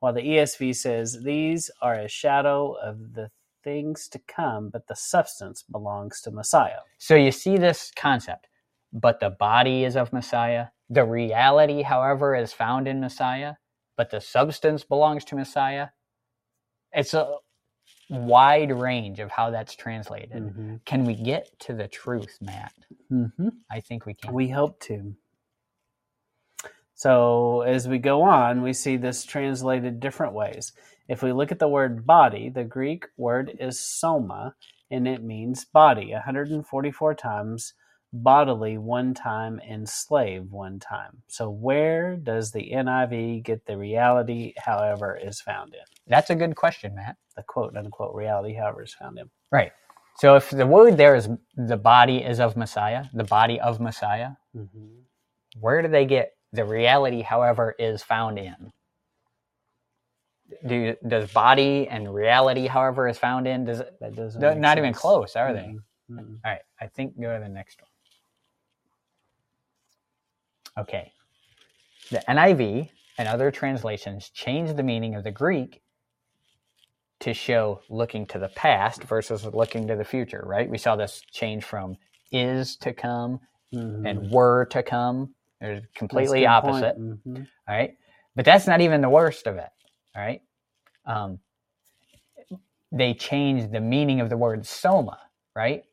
While 0.00 0.14
the 0.14 0.22
ESV 0.22 0.74
says, 0.74 1.22
These 1.22 1.70
are 1.82 1.94
a 1.94 2.08
shadow 2.08 2.72
of 2.72 3.12
the 3.12 3.30
things 3.62 4.08
to 4.08 4.18
come, 4.18 4.70
but 4.70 4.88
the 4.88 4.96
substance 4.96 5.62
belongs 5.62 6.22
to 6.22 6.30
Messiah. 6.30 6.80
So 6.98 7.14
you 7.14 7.30
see 7.30 7.58
this 7.58 7.92
concept, 7.94 8.48
but 8.94 9.20
the 9.20 9.28
body 9.28 9.84
is 9.84 9.94
of 9.94 10.12
Messiah. 10.12 10.68
The 10.88 11.04
reality, 11.04 11.82
however, 11.82 12.34
is 12.34 12.54
found 12.54 12.88
in 12.88 12.98
Messiah, 12.98 13.54
but 13.96 14.10
the 14.10 14.20
substance 14.20 14.82
belongs 14.82 15.24
to 15.26 15.36
Messiah. 15.36 15.88
It's 16.92 17.12
a 17.12 17.36
wide 18.08 18.72
range 18.72 19.20
of 19.20 19.30
how 19.30 19.50
that's 19.50 19.76
translated. 19.76 20.42
Mm-hmm. 20.42 20.76
Can 20.86 21.04
we 21.04 21.14
get 21.14 21.58
to 21.60 21.74
the 21.74 21.88
truth, 21.88 22.38
Matt? 22.40 22.74
Mm-hmm. 23.10 23.48
I 23.70 23.80
think 23.80 24.06
we 24.06 24.14
can. 24.14 24.32
We 24.32 24.48
hope 24.48 24.80
to. 24.80 25.14
So, 27.02 27.62
as 27.62 27.88
we 27.88 27.98
go 27.98 28.22
on, 28.22 28.62
we 28.62 28.72
see 28.74 28.96
this 28.96 29.24
translated 29.24 30.00
different 30.00 30.34
ways. 30.34 30.72
If 31.08 31.22
we 31.22 31.32
look 31.32 31.52
at 31.52 31.58
the 31.58 31.68
word 31.68 32.06
body, 32.06 32.50
the 32.50 32.64
Greek 32.64 33.06
word 33.16 33.52
is 33.58 33.80
soma, 33.80 34.54
and 34.90 35.08
it 35.08 35.24
means 35.24 35.64
body 35.64 36.12
144 36.12 37.14
times, 37.16 37.74
bodily 38.12 38.78
one 38.78 39.14
time, 39.14 39.60
and 39.68 39.88
slave 39.88 40.52
one 40.52 40.78
time. 40.78 41.22
So, 41.28 41.50
where 41.50 42.16
does 42.16 42.52
the 42.52 42.70
NIV 42.72 43.42
get 43.44 43.66
the 43.66 43.76
reality, 43.78 44.54
however, 44.58 45.18
is 45.20 45.40
found 45.40 45.74
in? 45.74 45.80
That's 46.06 46.30
a 46.30 46.36
good 46.36 46.56
question, 46.56 46.94
Matt. 46.94 47.16
The 47.36 47.42
quote 47.42 47.76
unquote 47.76 48.14
reality, 48.14 48.54
however, 48.54 48.84
is 48.84 48.94
found 48.94 49.18
in. 49.18 49.30
Right. 49.50 49.72
So 50.18 50.36
if 50.36 50.50
the 50.50 50.66
word 50.66 50.98
there 50.98 51.16
is 51.16 51.28
the 51.56 51.78
body 51.78 52.18
is 52.18 52.40
of 52.40 52.56
Messiah, 52.56 53.06
the 53.14 53.24
body 53.24 53.60
of 53.60 53.80
Messiah, 53.80 54.32
Mm-hmm. 54.56 55.00
where 55.60 55.82
do 55.82 55.88
they 55.88 56.06
get 56.06 56.32
the 56.52 56.64
reality, 56.64 57.22
however, 57.22 57.74
is 57.78 58.02
found 58.02 58.38
in? 58.38 58.72
Do 60.66 60.74
you, 60.74 60.96
does 61.06 61.32
body 61.32 61.88
and 61.88 62.12
reality, 62.12 62.66
however, 62.66 63.08
is 63.08 63.18
found 63.18 63.46
in? 63.46 63.64
Does 63.64 63.80
it? 63.80 63.94
That 64.00 64.14
doesn't. 64.14 64.60
Not 64.60 64.78
even 64.78 64.92
close, 64.92 65.34
are 65.34 65.52
they? 65.54 65.76
Mm-mm. 66.10 66.38
All 66.44 66.50
right. 66.52 66.60
I 66.80 66.86
think 66.88 67.18
go 67.20 67.32
to 67.34 67.42
the 67.42 67.48
next 67.48 67.80
one. 67.80 67.88
Okay. 70.84 71.12
The 72.10 72.22
NIV 72.28 72.88
and 73.18 73.28
other 73.28 73.50
translations 73.50 74.28
change 74.30 74.74
the 74.74 74.82
meaning 74.82 75.14
of 75.14 75.24
the 75.24 75.30
Greek 75.30 75.80
to 77.20 77.32
show 77.32 77.80
looking 77.88 78.26
to 78.26 78.38
the 78.38 78.48
past 78.48 79.04
versus 79.04 79.44
looking 79.46 79.86
to 79.88 79.96
the 79.96 80.04
future, 80.04 80.42
right? 80.44 80.68
We 80.68 80.78
saw 80.78 80.96
this 80.96 81.22
change 81.32 81.64
from 81.64 81.96
is 82.32 82.76
to 82.78 82.92
come, 82.92 83.40
Mhm. 83.72 84.08
and 84.08 84.30
were 84.30 84.64
to 84.66 84.82
come. 84.82 85.34
They're 85.62 85.82
completely 85.96 86.46
opposite. 86.46 86.96
Mhm. 86.98 87.48
All 87.68 87.76
right. 87.76 87.96
But 88.36 88.46
that's 88.46 88.68
not 88.68 88.82
even 88.82 89.02
the 89.02 89.10
worst 89.10 89.48
of 89.48 89.56
it. 89.58 89.70
All 90.16 90.22
right. 90.22 90.42
Um, 91.06 91.40
they 92.92 93.14
changed 93.14 93.72
the 93.72 93.80
meaning 93.80 94.20
of 94.20 94.30
the 94.30 94.38
word 94.38 94.66
soma, 94.66 95.18
right? 95.56 95.84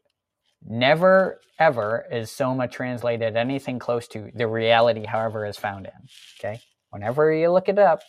Never 0.65 1.41
ever 1.59 2.05
is 2.11 2.31
soma 2.31 2.67
translated 2.67 3.37
anything 3.37 3.79
close 3.79 4.07
to 4.09 4.31
the 4.35 4.47
reality, 4.47 5.05
however, 5.05 5.45
is 5.45 5.57
found 5.57 5.87
in. 5.87 6.09
Okay. 6.39 6.61
Whenever 6.91 7.33
you 7.33 7.51
look 7.51 7.69
it 7.69 7.79
up, 7.79 8.01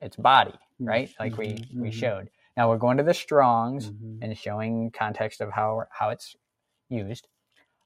it's 0.00 0.16
body, 0.16 0.54
right? 0.86 1.10
Like 1.20 1.38
we, 1.38 1.60
Mhm, 1.60 1.68
we 1.80 1.90
mhm. 1.90 1.92
showed. 1.92 2.30
Now 2.56 2.70
we're 2.70 2.78
going 2.78 2.98
to 2.98 3.04
the 3.04 3.14
Strongs 3.14 3.92
Mhm. 3.92 4.22
and 4.22 4.38
showing 4.38 4.90
context 4.92 5.40
of 5.42 5.52
how 5.52 5.84
how 5.92 6.10
it's 6.10 6.36
used. 6.90 7.28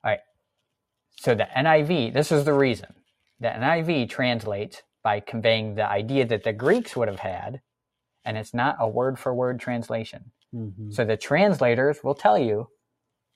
All 0.04 0.10
right. 0.12 0.20
So 1.16 1.34
the 1.34 1.44
NIV, 1.56 2.12
this 2.14 2.32
is 2.32 2.44
the 2.44 2.54
reason. 2.54 2.94
The 3.40 3.48
NIV 3.48 4.08
translates 4.08 4.82
by 5.02 5.20
conveying 5.20 5.74
the 5.74 5.88
idea 5.88 6.26
that 6.26 6.44
the 6.44 6.52
Greeks 6.52 6.96
would 6.96 7.08
have 7.08 7.20
had, 7.20 7.60
and 8.24 8.36
it's 8.38 8.54
not 8.54 8.76
a 8.80 8.88
word 8.88 9.18
for 9.18 9.34
word 9.34 9.60
translation. 9.60 10.32
Mhm. 10.54 10.92
So 10.94 11.04
the 11.04 11.16
translators 11.16 12.02
will 12.04 12.14
tell 12.14 12.38
you 12.38 12.68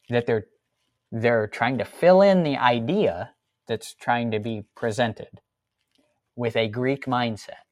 that 0.08 0.26
they're 0.26 0.46
they're 1.12 1.46
trying 1.46 1.78
to 1.78 1.84
fill 1.86 2.22
in 2.22 2.42
the 2.42 2.56
idea 2.58 3.34
that's 3.66 3.94
trying 3.94 4.30
to 4.32 4.38
be 4.38 4.64
presented 4.76 5.40
with 6.36 6.56
a 6.56 6.68
Greek 6.68 7.06
mindset. 7.06 7.64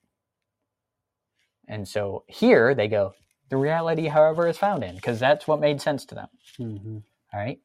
And 1.69 1.87
so 1.89 2.25
here 2.29 2.75
they 2.75 2.89
go, 2.89 3.15
the 3.51 3.57
reality, 3.57 4.09
however, 4.09 4.49
is 4.49 4.59
found 4.59 4.85
in, 4.85 4.97
because 4.97 5.21
that's 5.21 5.47
what 5.49 5.61
made 5.61 5.81
sense 5.81 6.05
to 6.07 6.15
them. 6.15 6.29
Mhm. 6.59 7.03
All 7.33 7.41
right. 7.41 7.61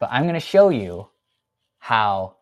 But 0.00 0.10
I'm 0.12 0.24
going 0.24 0.34
to 0.34 0.40
show 0.40 0.70
you 0.70 1.10
how, 1.78 2.36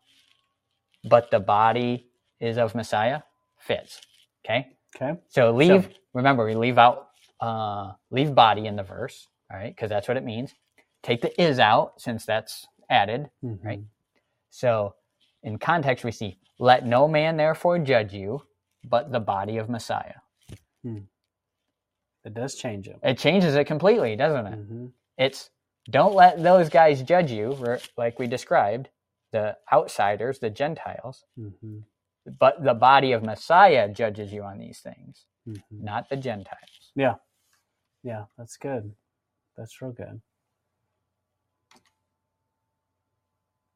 but 1.05 1.31
the 1.31 1.41
body 1.41 2.09
is 2.41 2.59
of 2.59 2.75
Messiah 2.75 3.23
fits. 3.59 4.01
Okay. 4.45 4.69
Okay. 4.97 5.19
So 5.29 5.53
leave, 5.53 5.85
So- 5.85 5.91
remember, 6.15 6.45
we 6.47 6.55
leave 6.55 6.79
out, 6.79 7.09
uh, 7.41 7.93
leave 8.11 8.35
body 8.35 8.67
in 8.67 8.77
the 8.77 8.83
verse. 8.83 9.29
All 9.51 9.57
right. 9.59 9.75
Because 9.75 9.91
that's 9.91 10.09
what 10.09 10.17
it 10.17 10.25
means. 10.25 10.55
Take 11.03 11.23
the 11.23 11.41
is 11.43 11.59
out 11.59 12.01
since 12.01 12.25
that's 12.27 12.67
added. 12.91 13.31
Mhm. 13.45 13.65
Right. 13.65 13.81
So 14.51 14.95
in 15.43 15.59
context, 15.59 16.05
we 16.05 16.13
see, 16.13 16.39
let 16.59 16.87
no 16.87 17.09
man 17.09 17.37
therefore 17.37 17.79
judge 17.79 18.13
you, 18.15 18.43
but 18.85 19.11
the 19.13 19.21
body 19.21 19.57
of 19.59 19.69
Messiah. 19.69 20.15
It 22.25 22.35
does 22.35 22.55
change 22.55 22.87
it. 22.89 22.99
It 23.03 23.19
changes 23.19 23.55
it 23.57 23.65
completely, 23.67 24.15
doesn't 24.17 24.47
it? 24.47 24.55
hmm 24.57 24.87
It's 25.19 25.51
don't 25.91 26.15
let 26.15 26.41
those 26.43 26.69
guys 26.69 27.03
judge 27.03 27.33
you, 27.33 27.57
like 27.97 28.19
we 28.21 28.27
described, 28.29 28.89
the 29.33 29.57
outsiders, 29.73 30.41
the 30.41 30.51
Gentiles, 30.51 31.25
hmm 31.37 31.79
but 32.41 32.63
the 32.65 32.75
body 32.75 33.13
of 33.13 33.25
Messiah 33.25 33.89
judges 33.89 34.33
you 34.33 34.43
on 34.45 34.59
these 34.59 34.81
things, 34.81 35.27
hmm 35.47 35.59
not 35.81 36.09
the 36.11 36.17
Gentiles. 36.17 36.93
Yeah, 36.97 37.15
Yeah, 38.05 38.27
that's 38.39 38.59
good. 38.59 38.95
That's 39.57 39.83
real 39.83 39.93
good. 39.93 40.23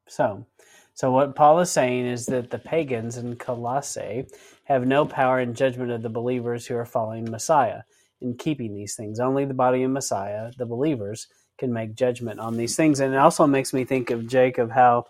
So, 0.08 0.46
so 0.94 1.10
what 1.10 1.34
Paul 1.34 1.60
is 1.60 1.70
saying 1.70 2.06
is 2.06 2.26
that 2.26 2.50
the 2.50 2.58
pagans 2.58 3.16
in 3.16 3.36
Colossae 3.36 4.26
have 4.64 4.86
no 4.86 5.06
power 5.06 5.40
in 5.40 5.54
judgment 5.54 5.90
of 5.90 6.02
the 6.02 6.08
believers 6.10 6.66
who 6.66 6.76
are 6.76 6.84
following 6.86 7.30
Messiah 7.30 7.82
in 8.20 8.36
keeping 8.36 8.74
these 8.74 8.94
things. 8.94 9.20
Only 9.20 9.44
the 9.44 9.54
body 9.54 9.82
of 9.82 9.90
Messiah, 9.90 10.50
the 10.58 10.66
believers, 10.66 11.28
can 11.58 11.72
make 11.72 11.94
judgment 11.94 12.40
on 12.40 12.56
these 12.56 12.76
things. 12.76 13.00
And 13.00 13.14
it 13.14 13.18
also 13.18 13.46
makes 13.46 13.72
me 13.72 13.84
think 13.84 14.10
of 14.10 14.26
Jacob 14.28 14.72
how 14.72 15.06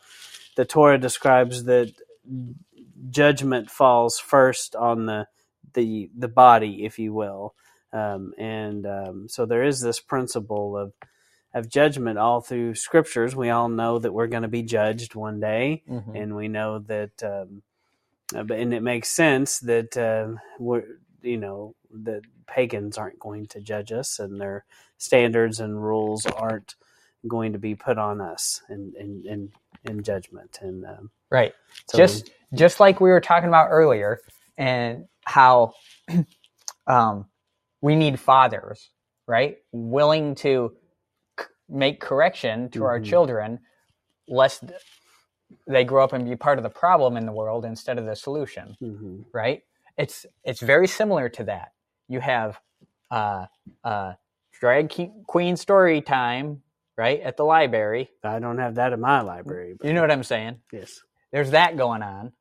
the 0.57 0.65
Torah 0.67 0.99
describes 0.99 1.65
that 1.65 1.93
judgment 3.11 3.71
falls 3.71 4.19
first 4.19 4.75
on 4.77 5.07
the 5.07 5.27
the 5.75 6.11
the 6.17 6.29
body, 6.29 6.85
if 6.85 6.99
you 6.99 7.13
will. 7.13 7.55
Um, 7.93 8.33
and 8.39 8.87
um, 8.87 9.29
so 9.29 9.47
there 9.47 9.65
is 9.65 9.81
this 9.81 10.01
principle 10.01 10.77
of 10.77 10.93
of 11.55 11.69
judgment 11.71 12.19
all 12.19 12.41
through 12.41 12.75
scriptures. 12.75 13.35
We 13.37 13.51
all 13.51 13.69
know 13.69 13.99
that 13.99 14.13
we're 14.13 14.27
going 14.27 14.43
to 14.43 14.49
be 14.49 14.63
judged 14.63 15.15
one 15.15 15.41
day, 15.41 15.83
Mhm. 15.89 16.23
and 16.23 16.37
we 16.37 16.49
know 16.49 16.81
that, 16.81 17.23
um, 17.23 17.63
uh, 18.35 18.43
but- 18.45 18.59
and 18.59 18.75
it 18.75 18.83
makes 18.83 19.11
sense 19.11 19.61
that 19.61 19.97
uh, 19.97 20.37
we're 20.59 20.85
you 21.23 21.39
know 21.39 21.75
that 21.91 22.23
pagans 22.47 22.99
aren't 22.99 23.19
going 23.21 23.47
to 23.49 23.61
judge 23.61 23.93
us, 23.93 24.19
and 24.19 24.41
their 24.41 24.65
standards 24.99 25.61
and 25.61 25.83
rules 25.85 26.27
aren't 26.27 26.77
going 27.29 27.53
to 27.55 27.59
be 27.59 27.75
put 27.75 27.99
on 27.99 28.21
us 28.21 28.63
in 28.71 28.93
in 28.99 29.25
in, 29.27 29.53
in 29.87 30.03
judgment. 30.05 30.59
And 30.63 30.85
um, 30.87 31.11
Right. 31.31 31.55
so 31.89 31.99
just 31.99 32.31
just 32.55 32.81
like 32.81 33.01
we 33.01 33.11
were 33.11 33.21
talking 33.21 33.49
about 33.49 33.69
earlier, 33.71 34.21
and 34.59 35.07
how 35.25 35.75
um, 36.89 37.27
we 37.83 37.97
need 37.97 38.21
fathers, 38.21 38.91
right? 39.29 39.59
Willing 39.73 40.35
to 40.37 40.73
c- 41.41 41.47
make 41.69 42.01
correction 42.01 42.71
to 42.71 42.85
our 42.85 43.01
Mhm. 43.01 43.05
children, 43.05 43.61
lest 44.29 44.65
they 45.69 45.85
grow 45.85 46.05
up 46.05 46.13
and 46.15 46.29
be 46.29 46.37
part 46.37 46.59
of 46.59 46.65
the 46.65 46.71
problem 46.71 47.17
in 47.17 47.27
the 47.27 47.33
world 47.33 47.65
instead 47.65 47.99
of 47.99 48.07
the 48.07 48.17
solution. 48.17 48.69
mhm. 48.83 49.25
right? 49.35 49.63
It's 49.99 50.27
it's 50.45 50.63
very 50.63 50.89
similar 50.89 51.31
to 51.31 51.45
that. 51.47 51.73
You 52.09 52.21
have 52.21 52.59
uh, 53.13 53.47
uh, 53.85 54.15
drag 54.61 54.91
queen 55.29 55.57
story 55.59 56.03
time, 56.03 56.63
right, 56.97 57.21
at 57.21 57.37
the 57.37 57.45
library. 57.45 58.11
I 58.25 58.39
don't 58.39 58.59
have 58.59 58.77
that 58.77 58.93
in 58.93 59.01
my 59.01 59.21
library. 59.23 59.75
But 59.79 59.87
You 59.89 59.95
know 59.95 60.01
what 60.01 60.11
I'm 60.11 60.23
saying? 60.25 60.61
yes, 60.73 61.01
There's 61.33 61.51
that 61.53 61.77
going 61.77 62.03
on. 62.03 62.33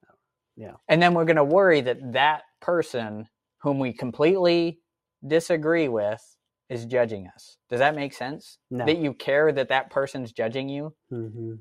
Yeah. 0.57 0.73
And 0.87 1.01
then 1.01 1.13
we're 1.13 1.25
going 1.25 1.35
to 1.37 1.43
worry 1.43 1.81
that 1.81 2.13
that 2.13 2.43
person 2.61 3.27
whom 3.61 3.79
we 3.79 3.93
completely 3.93 4.79
disagree 5.25 5.87
with 5.87 6.21
is 6.69 6.85
judging 6.85 7.27
us. 7.27 7.57
Does 7.69 7.79
that 7.79 7.95
make 7.95 8.13
sense? 8.13 8.57
no. 8.71 8.85
That 8.85 8.97
you 8.97 9.13
care 9.13 9.51
that 9.51 9.69
that 9.69 9.89
person's 9.89 10.31
judging 10.31 10.69
you? 10.69 10.95
Mm-hmm. 11.11 11.53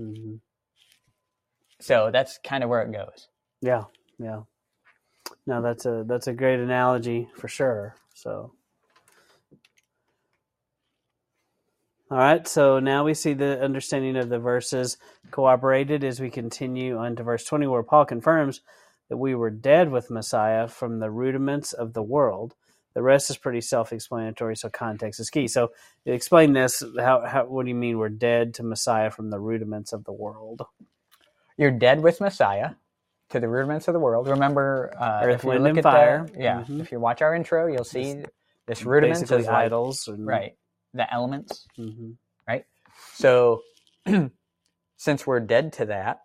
Mm-hmm. 0.00 0.34
So 1.80 2.10
that's 2.12 2.38
kind 2.44 2.64
of 2.64 2.70
where 2.70 2.82
it 2.82 2.92
goes. 2.92 3.28
Yeah, 3.60 3.84
yeah. 4.18 4.40
No, 5.46 5.60
that's 5.62 5.86
a 5.86 6.04
that's 6.06 6.26
a 6.26 6.32
great 6.32 6.60
analogy 6.60 7.28
for 7.36 7.48
sure. 7.48 7.96
So, 8.14 8.52
all 12.10 12.18
right. 12.18 12.46
So 12.46 12.78
now 12.78 13.04
we 13.04 13.14
see 13.14 13.32
the 13.32 13.60
understanding 13.62 14.16
of 14.16 14.28
the 14.28 14.38
verses 14.38 14.96
cooperated 15.30 16.04
as 16.04 16.20
we 16.20 16.30
continue 16.30 16.96
on 16.96 17.16
to 17.16 17.22
verse 17.22 17.44
twenty, 17.44 17.66
where 17.66 17.82
Paul 17.82 18.04
confirms 18.04 18.60
that 19.08 19.16
we 19.16 19.34
were 19.34 19.50
dead 19.50 19.90
with 19.90 20.10
Messiah 20.10 20.68
from 20.68 20.98
the 20.98 21.10
rudiments 21.10 21.72
of 21.72 21.92
the 21.92 22.02
world. 22.02 22.54
The 22.94 23.02
rest 23.02 23.28
is 23.28 23.36
pretty 23.36 23.60
self-explanatory, 23.60 24.56
so 24.56 24.70
context 24.70 25.20
is 25.20 25.28
key. 25.28 25.48
So, 25.48 25.72
explain 26.06 26.54
this. 26.54 26.82
How, 26.98 27.26
how 27.26 27.44
what 27.44 27.64
do 27.64 27.68
you 27.68 27.74
mean 27.74 27.98
we're 27.98 28.08
dead 28.08 28.54
to 28.54 28.62
Messiah 28.62 29.10
from 29.10 29.28
the 29.30 29.38
rudiments 29.38 29.92
of 29.92 30.04
the 30.04 30.12
world? 30.12 30.62
You're 31.58 31.72
dead 31.72 32.02
with 32.02 32.20
Messiah 32.20 32.70
to 33.30 33.40
the 33.40 33.48
rudiments 33.48 33.86
of 33.86 33.92
the 33.94 34.00
world. 34.00 34.28
Remember, 34.28 34.94
uh, 34.98 35.20
Earth, 35.24 35.34
if 35.34 35.44
you 35.44 35.50
wind, 35.50 35.64
look 35.64 35.70
and 35.70 35.78
at 35.78 35.82
fire. 35.84 36.26
The, 36.32 36.40
yeah, 36.42 36.64
Mhm. 36.66 36.80
if 36.80 36.90
you 36.90 36.98
watch 36.98 37.20
our 37.20 37.34
intro, 37.34 37.66
you'll 37.66 37.84
see 37.84 38.24
this 38.66 38.84
rudiments 38.84 39.20
Basically, 39.20 39.42
is 39.42 39.46
like, 39.46 39.56
idols. 39.66 40.08
And, 40.08 40.26
right 40.26 40.56
the 40.96 41.12
elements. 41.12 41.68
hmm 41.76 42.12
right? 42.48 42.64
So, 43.14 43.62
since 44.98 45.26
we're 45.26 45.40
dead 45.40 45.74
to 45.74 45.86
that, 45.86 46.20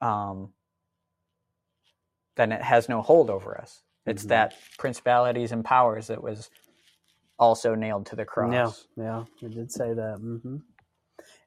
um, 0.00 0.52
then 2.36 2.52
it 2.52 2.62
has 2.62 2.88
no 2.88 3.02
hold 3.02 3.30
over 3.30 3.58
us. 3.60 3.82
It's 4.06 4.24
Mhm. 4.24 4.28
that 4.30 4.54
principalities 4.78 5.52
and 5.52 5.64
powers 5.64 6.08
that 6.08 6.22
was 6.22 6.50
also 7.38 7.74
nailed 7.74 8.06
to 8.06 8.16
the 8.16 8.24
cross. 8.26 8.86
Yeah, 8.96 9.04
yeah, 9.04 9.24
he 9.40 9.48
did 9.48 9.72
say 9.72 9.94
that. 9.94 10.18
hmm 10.18 10.56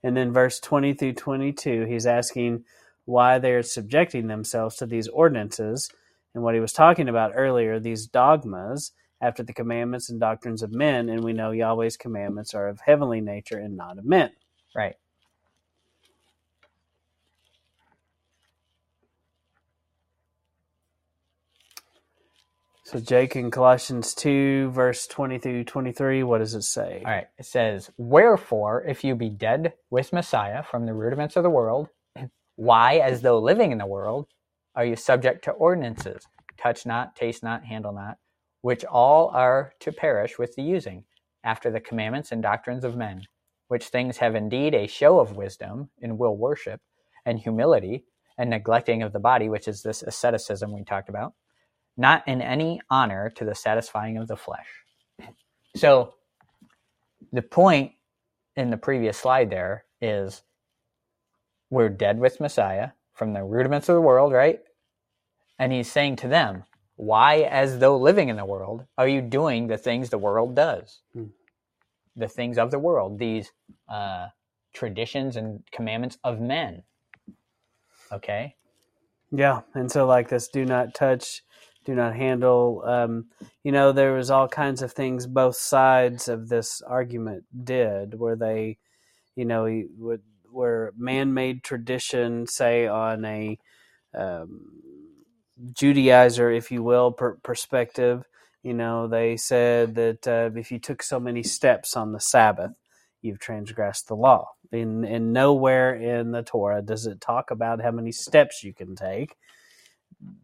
And 0.03 0.17
then 0.17 0.33
verse 0.33 0.59
20 0.59 0.93
through 0.93 1.13
22, 1.13 1.85
he's 1.85 2.05
asking 2.07 2.65
why 3.05 3.39
they're 3.39 3.63
subjecting 3.63 4.27
themselves 4.27 4.77
to 4.77 4.85
these 4.85 5.07
ordinances 5.09 5.89
and 6.35 6.43
what 6.43 6.53
he 6.55 6.59
was 6.61 6.73
talking 6.73 7.09
about 7.09 7.33
earlier, 7.35 7.79
these 7.79 8.07
dogmas 8.07 8.91
after 9.25 9.43
the 9.43 9.53
commandments 9.53 10.09
and 10.09 10.19
doctrines 10.19 10.63
of 10.63 10.71
men. 10.73 11.09
And 11.09 11.23
we 11.23 11.33
know 11.33 11.51
Yahweh's 11.51 11.97
commandments 11.97 12.53
are 12.53 12.67
of 12.69 12.81
heavenly 12.85 13.21
nature 13.21 13.57
and 13.59 13.77
not 13.77 13.97
of 13.97 14.05
men. 14.05 14.31
Right. 14.75 14.95
So, 22.83 22.99
Jake, 22.99 23.35
in 23.35 23.51
Colossians 23.51 24.13
2, 24.15 24.71
verse 24.71 25.07
20 25.07 25.39
through 25.39 25.63
23, 25.65 26.23
what 26.23 26.39
does 26.39 26.55
it 26.55 26.63
say? 26.63 27.03
All 27.05 27.11
right. 27.11 27.27
It 27.39 27.45
says, 27.45 27.91
Wherefore, 27.97 28.83
if 28.87 29.03
you 29.03 29.15
be 29.15 29.29
dead 29.29 29.73
with 29.89 30.13
Messiah 30.13 30.63
from 30.63 30.85
the 30.85 30.93
rudiments 30.93 31.35
of 31.35 31.43
the 31.43 31.49
world, 31.49 31.89
why, 32.57 32.97
as 32.97 33.21
though 33.21 33.39
living 33.39 33.71
in 33.71 33.79
the 33.79 33.87
world, 33.87 34.27
are 34.75 34.85
you 34.85 34.95
subject 34.95 35.45
to 35.45 35.51
ordinances? 35.51 36.27
Touch 36.57 36.85
not, 36.85 37.15
taste 37.15 37.43
not, 37.43 37.65
handle 37.65 37.93
not, 37.93 38.17
which 38.65 38.83
all 38.85 39.29
are 39.29 39.75
to 39.79 39.91
perish 39.91 40.39
with 40.39 40.55
the 40.55 40.63
using, 40.63 41.03
after 41.43 41.69
the 41.69 41.79
commandments 41.79 42.31
and 42.31 42.41
doctrines 42.41 42.83
of 42.83 42.97
men, 42.97 43.21
which 43.67 43.89
things 43.89 44.17
have 44.17 44.33
indeed 44.33 44.73
a 44.73 44.87
show 44.87 45.19
of 45.19 45.37
wisdom 45.37 45.87
in 46.01 46.17
will 46.17 46.35
worship, 46.35 46.81
and 47.27 47.37
humility, 47.37 48.05
and 48.39 48.49
neglecting 48.49 49.03
of 49.03 49.13
the 49.13 49.19
body, 49.19 49.49
which 49.49 49.67
is 49.67 49.83
this 49.83 50.01
asceticism 50.01 50.73
we 50.73 50.83
talked 50.83 51.09
about, 51.09 51.35
not 51.95 52.27
in 52.27 52.41
any 52.41 52.81
honor 52.89 53.29
to 53.29 53.45
the 53.45 53.53
satisfying 53.53 54.17
of 54.17 54.27
the 54.27 54.35
flesh. 54.35 54.67
So 55.75 56.15
the 57.31 57.43
point 57.43 57.91
in 58.55 58.71
the 58.71 58.77
previous 58.77 59.15
slide 59.15 59.51
there 59.51 59.85
is 60.01 60.41
we're 61.69 61.89
dead 61.89 62.17
with 62.17 62.39
Messiah 62.39 62.89
from 63.13 63.33
the 63.33 63.43
rudiments 63.43 63.89
of 63.89 63.95
the 63.95 64.01
world, 64.01 64.33
right? 64.33 64.59
And 65.59 65.71
he's 65.71 65.91
saying 65.91 66.15
to 66.15 66.27
them, 66.27 66.63
why, 66.95 67.41
as 67.41 67.79
though 67.79 67.97
living 67.97 68.29
in 68.29 68.37
the 68.37 68.45
world, 68.45 68.85
are 68.97 69.07
you 69.07 69.21
doing 69.21 69.67
the 69.67 69.77
things 69.77 70.09
the 70.09 70.17
world 70.17 70.55
does? 70.55 71.01
Hmm. 71.13 71.25
The 72.15 72.29
things 72.29 72.57
of 72.57 72.71
the 72.71 72.79
world, 72.79 73.19
these 73.19 73.51
uh, 73.89 74.27
traditions 74.73 75.35
and 75.35 75.63
commandments 75.71 76.17
of 76.23 76.39
men. 76.39 76.83
Okay? 78.11 78.55
Yeah, 79.31 79.61
and 79.73 79.91
so 79.91 80.05
like 80.05 80.29
this, 80.29 80.47
do 80.47 80.63
not 80.65 80.93
touch, 80.93 81.43
do 81.83 81.93
not 81.93 82.15
handle. 82.15 82.83
Um, 82.85 83.25
you 83.63 83.71
know, 83.71 83.91
there 83.91 84.13
was 84.13 84.31
all 84.31 84.47
kinds 84.47 84.81
of 84.81 84.93
things 84.93 85.27
both 85.27 85.57
sides 85.57 86.29
of 86.29 86.47
this 86.47 86.81
argument 86.81 87.43
did, 87.63 88.17
where 88.17 88.37
they, 88.37 88.77
you 89.35 89.43
know, 89.43 89.83
would 89.97 90.21
where 90.49 90.93
man-made 90.97 91.63
tradition, 91.63 92.47
say 92.47 92.87
on 92.87 93.25
a 93.25 93.59
um, 94.17 94.71
Judaizer, 95.63 96.55
if 96.55 96.71
you 96.71 96.83
will, 96.83 97.11
per- 97.11 97.37
perspective. 97.43 98.25
You 98.63 98.73
know, 98.73 99.07
they 99.07 99.37
said 99.37 99.95
that 99.95 100.27
uh, 100.27 100.49
if 100.57 100.71
you 100.71 100.79
took 100.79 101.03
so 101.03 101.19
many 101.19 101.43
steps 101.43 101.95
on 101.95 102.11
the 102.11 102.19
Sabbath, 102.19 102.71
you've 103.21 103.39
transgressed 103.39 104.07
the 104.07 104.15
law. 104.15 104.49
In, 104.71 105.05
in 105.05 105.33
nowhere 105.33 105.95
in 105.95 106.31
the 106.31 106.43
Torah 106.43 106.81
does 106.81 107.05
it 107.05 107.21
talk 107.21 107.51
about 107.51 107.81
how 107.81 107.91
many 107.91 108.11
steps 108.11 108.63
you 108.63 108.73
can 108.73 108.95
take, 108.95 109.35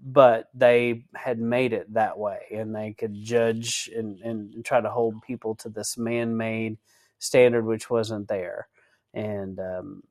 but 0.04 0.48
they 0.54 1.06
had 1.16 1.40
made 1.40 1.74
it 1.74 1.94
that 1.94 2.18
way, 2.18 2.40
and 2.52 2.76
they 2.76 2.94
could 2.94 3.16
judge 3.16 3.90
and, 3.96 4.20
and 4.22 4.66
try 4.66 4.82
to 4.82 4.90
hold 4.90 5.22
people 5.24 5.56
to 5.56 5.70
this 5.70 5.98
man-made 5.98 6.78
standard 7.20 7.66
which 7.66 7.90
wasn't 7.90 8.28
there. 8.28 8.68
And 9.14 9.60
um, 9.60 10.04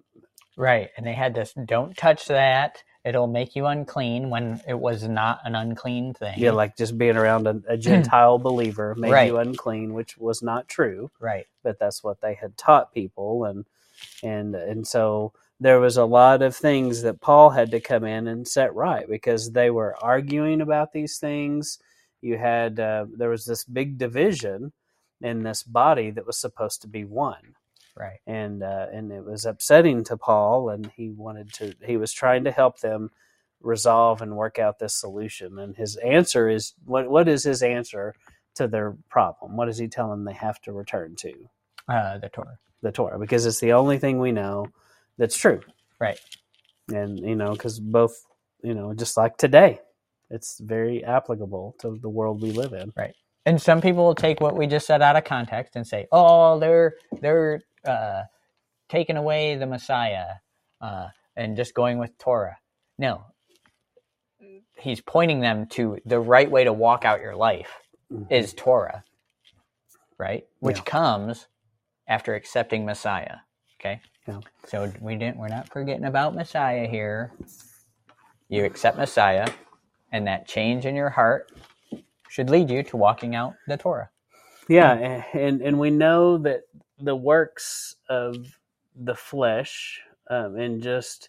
right, 0.56 0.88
and 0.96 1.06
they 1.06 1.14
had 1.14 1.34
this: 1.34 1.54
"Don't 1.66 1.96
touch 1.96 2.26
that." 2.28 2.82
It'll 3.04 3.26
make 3.28 3.56
you 3.56 3.66
unclean 3.66 4.30
when 4.30 4.60
it 4.68 4.78
was 4.78 5.08
not 5.08 5.40
an 5.44 5.54
unclean 5.54 6.14
thing. 6.14 6.38
Yeah, 6.38 6.52
like 6.52 6.76
just 6.76 6.98
being 6.98 7.16
around 7.16 7.46
a, 7.46 7.62
a 7.68 7.76
Gentile 7.78 8.38
believer 8.38 8.94
made 8.96 9.10
Right. 9.12 9.28
you 9.28 9.38
unclean, 9.38 9.94
which 9.94 10.18
was 10.18 10.42
not 10.42 10.68
true, 10.68 11.10
Right. 11.20 11.46
but 11.62 11.78
that's 11.78 12.04
what 12.04 12.20
they 12.20 12.34
had 12.34 12.56
taught 12.56 12.94
people, 12.94 13.44
and 13.44 13.66
and 14.22 14.54
and 14.54 14.86
so 14.86 15.32
there 15.60 15.80
was 15.80 15.96
a 15.98 16.04
lot 16.06 16.42
of 16.42 16.56
things 16.56 17.02
that 17.02 17.20
Paul 17.20 17.50
had 17.50 17.70
to 17.72 17.80
come 17.80 18.04
in 18.04 18.28
and 18.28 18.48
set 18.48 18.74
right 18.74 19.08
because 19.08 19.52
they 19.52 19.70
were 19.70 19.96
arguing 20.02 20.60
about 20.62 20.92
these 20.92 21.18
things. 21.18 21.78
You 22.22 22.38
had 22.38 22.80
uh, 22.80 23.06
there 23.16 23.30
was 23.30 23.46
this 23.46 23.64
big 23.64 23.98
division 23.98 24.72
in 25.22 25.42
this 25.44 25.62
body 25.64 26.10
that 26.12 26.26
was 26.26 26.38
supposed 26.38 26.82
to 26.82 26.88
be 26.88 27.04
one 27.04 27.56
Right. 28.00 28.20
and 28.26 28.62
uh, 28.64 28.88
and 28.92 29.12
it 29.12 29.24
was 29.24 29.46
upsetting 29.46 30.04
to 30.06 30.18
Paul, 30.18 30.70
and 30.70 30.90
he 30.96 31.10
wanted 31.10 31.52
to. 31.54 31.74
He 31.84 31.98
was 31.98 32.12
trying 32.12 32.44
to 32.44 32.52
help 32.52 32.80
them 32.80 33.10
resolve 33.62 34.22
and 34.22 34.36
work 34.36 34.58
out 34.58 34.78
this 34.80 34.94
solution. 34.94 35.58
And 35.58 35.76
his 35.76 35.96
answer 35.96 36.48
is 36.48 36.74
what? 36.84 37.10
What 37.10 37.28
is 37.28 37.44
his 37.44 37.62
answer 37.62 38.14
to 38.56 38.68
their 38.68 38.96
problem? 39.10 39.56
What 39.56 39.66
does 39.66 39.78
he 39.78 39.88
tell 39.88 40.10
them 40.10 40.24
they 40.24 40.34
have 40.34 40.60
to 40.62 40.72
return 40.72 41.16
to? 41.18 41.34
Uh, 41.88 42.18
the 42.18 42.30
Torah. 42.30 42.58
The 42.82 42.92
Torah, 42.92 43.18
because 43.18 43.46
it's 43.46 43.60
the 43.60 43.74
only 43.74 43.98
thing 43.98 44.20
we 44.20 44.32
know 44.32 44.66
that's 45.18 45.38
true. 45.38 45.60
Right. 46.00 46.20
And 46.92 47.20
you 47.20 47.36
know, 47.36 47.52
because 47.52 47.80
both, 47.80 48.24
you 48.62 48.74
know, 48.74 48.94
just 48.94 49.16
like 49.16 49.36
today, 49.38 49.80
it's 50.30 50.58
very 50.60 51.04
applicable 51.04 51.76
to 51.80 51.98
the 52.00 52.08
world 52.08 52.42
we 52.42 52.52
live 52.52 52.72
in. 52.72 52.92
And 53.46 53.60
some 53.60 53.80
people 53.80 54.04
will 54.04 54.14
take 54.14 54.40
what 54.40 54.56
we 54.56 54.66
just 54.66 54.86
said 54.86 55.02
out 55.02 55.16
of 55.16 55.24
context 55.24 55.76
and 55.76 55.86
say, 55.86 56.06
"Oh, 56.12 56.58
they're 56.58 56.94
they're 57.20 57.62
uh, 57.86 58.22
taking 58.88 59.16
away 59.16 59.56
the 59.56 59.66
Messiah 59.66 60.26
uh, 60.80 61.08
and 61.36 61.56
just 61.56 61.74
going 61.74 61.98
with 61.98 62.16
Torah." 62.18 62.58
No, 62.98 63.24
he's 64.78 65.00
pointing 65.00 65.40
them 65.40 65.66
to 65.68 65.98
the 66.06 66.20
right 66.20 66.50
way 66.50 66.64
to 66.64 66.72
walk 66.72 67.04
out 67.04 67.20
your 67.20 67.36
life 67.36 67.80
is 68.30 68.54
Torah, 68.54 69.04
right? 70.18 70.46
Which 70.60 70.78
Yeah. 70.78 70.84
comes 70.84 71.48
after 72.08 72.34
accepting 72.34 72.84
Messiah. 72.86 73.38
Okay. 73.80 74.00
Yeah. 74.28 74.40
So 74.66 74.92
we 75.00 75.16
didn't. 75.16 75.38
We're 75.38 75.48
not 75.48 75.68
forgetting 75.70 76.04
about 76.06 76.34
Messiah 76.34 76.88
here. 76.88 77.32
You 78.48 78.64
accept 78.64 78.98
Messiah, 78.98 79.48
and 80.12 80.26
that 80.26 80.48
change 80.48 80.86
in 80.86 80.96
your 80.96 81.10
heart 81.10 81.50
should 82.30 82.48
lead 82.48 82.70
you 82.70 82.82
to 82.84 82.96
walking 82.96 83.34
out 83.34 83.54
the 83.66 83.76
Torah. 83.76 84.08
Yeah, 84.68 85.24
and 85.34 85.60
and 85.60 85.78
we 85.80 85.90
know 85.90 86.38
that 86.38 86.62
the 87.00 87.16
works 87.16 87.96
of 88.08 88.36
the 88.94 89.16
flesh 89.16 90.00
um, 90.30 90.56
and 90.56 90.80
just 90.80 91.28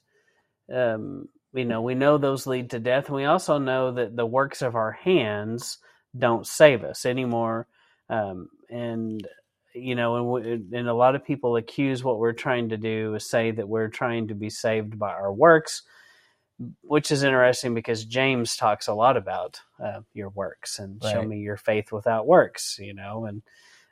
um, 0.72 1.28
you 1.54 1.66
know 1.66 1.82
we 1.82 1.96
know 1.96 2.20
those 2.20 2.46
lead 2.46 2.70
to 2.70 2.80
death, 2.80 3.08
and 3.08 3.16
we 3.16 3.26
also 3.26 3.58
know 3.58 3.92
that 3.94 4.16
the 4.16 4.26
works 4.26 4.62
of 4.62 4.76
our 4.76 4.92
hands 4.92 5.80
don't 6.18 6.46
save 6.46 6.84
us 6.84 7.06
anymore. 7.06 7.68
Um, 8.10 8.50
and 8.70 9.28
you 9.74 9.96
know, 9.96 10.18
and, 10.18 10.28
we, 10.28 10.78
and 10.78 10.88
a 10.88 10.94
lot 10.94 11.16
of 11.16 11.26
people 11.26 11.56
accuse 11.56 12.04
what 12.04 12.20
we're 12.20 12.34
trying 12.34 12.70
to 12.70 12.78
do 12.78 13.16
is 13.16 13.28
say 13.28 13.50
that 13.52 13.68
we're 13.68 13.88
trying 13.88 14.28
to 14.28 14.36
be 14.36 14.52
saved 14.52 15.00
by 15.00 15.12
our 15.12 15.34
works, 15.34 15.82
which 16.84 17.12
is 17.12 17.24
interesting 17.24 17.74
because 17.76 18.06
James 18.06 18.58
talks 18.58 18.88
a 18.88 18.94
lot 18.94 19.18
about 19.18 19.60
uh, 19.84 20.02
your 20.14 20.30
works 20.30 20.80
and 20.80 21.02
show 21.04 21.24
me 21.24 21.40
your 21.40 21.58
faith 21.58 21.92
without 21.92 22.28
works, 22.28 22.78
you 22.82 22.94
know, 22.94 23.26
and 23.26 23.42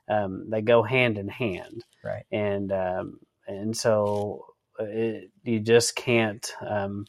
um, 0.10 0.50
they 0.50 0.62
go 0.62 0.84
hand 0.84 1.18
in 1.18 1.28
hand, 1.30 1.86
Right. 2.04 2.26
and 2.32 2.72
um, 2.72 3.20
and 3.48 3.76
so 3.78 4.46
it, 4.80 5.32
you 5.44 5.60
just 5.60 5.96
can't 5.96 6.52
um, 6.68 7.08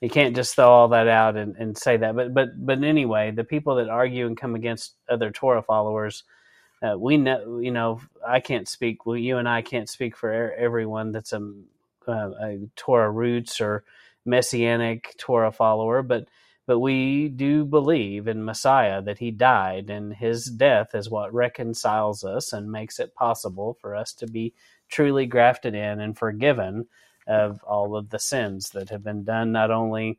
you 0.00 0.10
can't 0.10 0.36
just 0.36 0.54
throw 0.56 0.68
all 0.70 0.88
that 0.88 1.08
out 1.08 1.36
and, 1.36 1.56
and 1.56 1.76
say 1.78 1.96
that. 1.98 2.16
But 2.16 2.34
but 2.34 2.50
but 2.64 2.84
anyway, 2.84 3.32
the 3.32 3.44
people 3.44 3.76
that 3.76 3.88
argue 3.90 4.26
and 4.26 4.36
come 4.36 4.54
against 4.54 4.94
other 5.08 5.30
Torah 5.32 5.62
followers, 5.62 6.24
uh, 6.82 6.98
we 6.98 7.16
know 7.18 7.58
you 7.60 7.72
know 7.72 8.00
I 8.26 8.40
can't 8.40 8.68
speak. 8.68 9.06
Well, 9.06 9.16
you 9.16 9.38
and 9.38 9.48
I 9.48 9.62
can't 9.62 9.88
speak 9.88 10.16
for 10.16 10.52
everyone 10.54 11.12
that's 11.12 11.32
a, 11.32 11.52
uh, 12.08 12.30
a 12.42 12.58
Torah 12.76 13.10
roots 13.10 13.60
or 13.60 13.84
messianic 14.28 15.14
Torah 15.18 15.52
follower, 15.52 16.02
but 16.02 16.28
but 16.66 16.80
we 16.80 17.30
do 17.30 17.64
believe 17.64 18.28
in 18.28 18.44
Messiah 18.44 19.00
that 19.00 19.18
he 19.18 19.30
died 19.30 19.88
and 19.88 20.12
his 20.12 20.44
death 20.44 20.94
is 20.94 21.08
what 21.08 21.32
reconciles 21.32 22.24
us 22.24 22.52
and 22.52 22.70
makes 22.70 23.00
it 23.00 23.14
possible 23.14 23.78
for 23.80 23.96
us 23.96 24.12
to 24.12 24.26
be 24.26 24.52
truly 24.90 25.24
grafted 25.24 25.74
in 25.74 25.98
and 26.00 26.18
forgiven 26.18 26.86
of 27.26 27.62
all 27.64 27.96
of 27.96 28.10
the 28.10 28.18
sins 28.18 28.68
that 28.70 28.90
have 28.90 29.02
been 29.02 29.24
done 29.24 29.50
not 29.50 29.70
only 29.70 30.18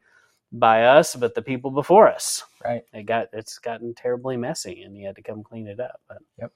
by 0.52 0.86
us 0.86 1.16
but 1.16 1.36
the 1.36 1.42
people 1.44 1.70
before 1.70 2.08
us. 2.08 2.44
Right. 2.66 2.82
It 2.94 3.04
got 3.04 3.28
it's 3.32 3.60
gotten 3.60 3.94
terribly 3.94 4.36
messy 4.36 4.82
and 4.82 4.98
you 4.98 5.06
had 5.06 5.18
to 5.18 5.22
come 5.22 5.44
clean 5.44 5.68
it 5.68 5.80
up. 5.80 6.02
But, 6.08 6.18
Yep. 6.40 6.52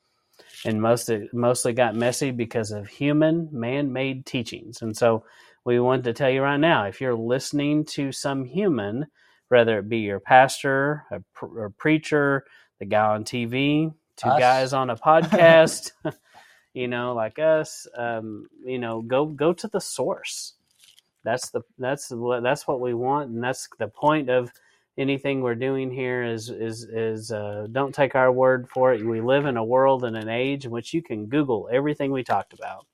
And 0.66 0.82
most 0.82 1.12
mostly 1.34 1.74
got 1.74 1.96
messy 1.96 2.32
because 2.32 2.72
of 2.72 2.88
human 2.88 3.48
man-made 3.52 4.26
teachings. 4.26 4.82
And 4.82 4.98
so 4.98 5.24
we 5.66 5.80
want 5.80 6.04
to 6.06 6.14
tell 6.14 6.30
you 6.30 6.42
right 6.42 6.60
now 6.60 6.86
if 6.86 7.02
you're 7.02 7.16
listening 7.16 7.86
to 7.86 8.12
some 8.12 8.46
human 8.46 9.08
whether 9.54 9.78
it 9.78 9.88
be 9.88 10.00
your 10.00 10.20
pastor, 10.20 11.06
a, 11.12 11.20
pr- 11.34 11.60
or 11.60 11.70
preacher, 11.70 12.44
the 12.80 12.86
guy 12.86 13.06
on 13.06 13.24
TV, 13.24 13.94
two 14.18 14.30
Us. 14.30 14.40
guys 14.40 14.74
on 14.74 14.90
a 14.90 14.96
podcast, 14.96 15.92
you 16.74 16.88
know, 16.88 17.14
like 17.14 17.38
us, 17.38 17.88
um, 17.96 18.48
you 18.66 18.80
know, 18.80 19.02
go 19.04 19.26
go 19.28 19.54
to 19.54 19.68
the 19.68 19.80
source. 19.80 20.54
That's 21.24 21.52
the 21.52 21.62
that's 21.78 22.10
what 22.10 22.42
that's 22.42 22.68
what 22.68 22.82
we 22.82 22.96
want, 22.96 23.30
and 23.30 23.44
that's 23.44 23.70
the 23.78 23.88
point 23.88 24.30
of 24.30 24.52
anything 24.98 25.42
we're 25.42 25.54
doing 25.54 25.92
here. 25.92 26.24
Is 26.24 26.50
is 26.50 26.86
is 26.86 27.32
uh, 27.32 27.68
don't 27.72 27.94
take 27.94 28.16
our 28.16 28.32
word 28.32 28.68
for 28.70 28.92
it. 28.94 29.06
We 29.06 29.22
live 29.22 29.46
in 29.46 29.58
a 29.58 29.64
world 29.64 30.04
and 30.04 30.18
an 30.18 30.30
age 30.30 30.66
in 30.66 30.72
which 30.72 30.96
you 30.96 31.04
can 31.04 31.28
Google 31.28 31.70
everything 31.72 32.12
we 32.12 32.24
talked 32.24 32.54
about, 32.54 32.88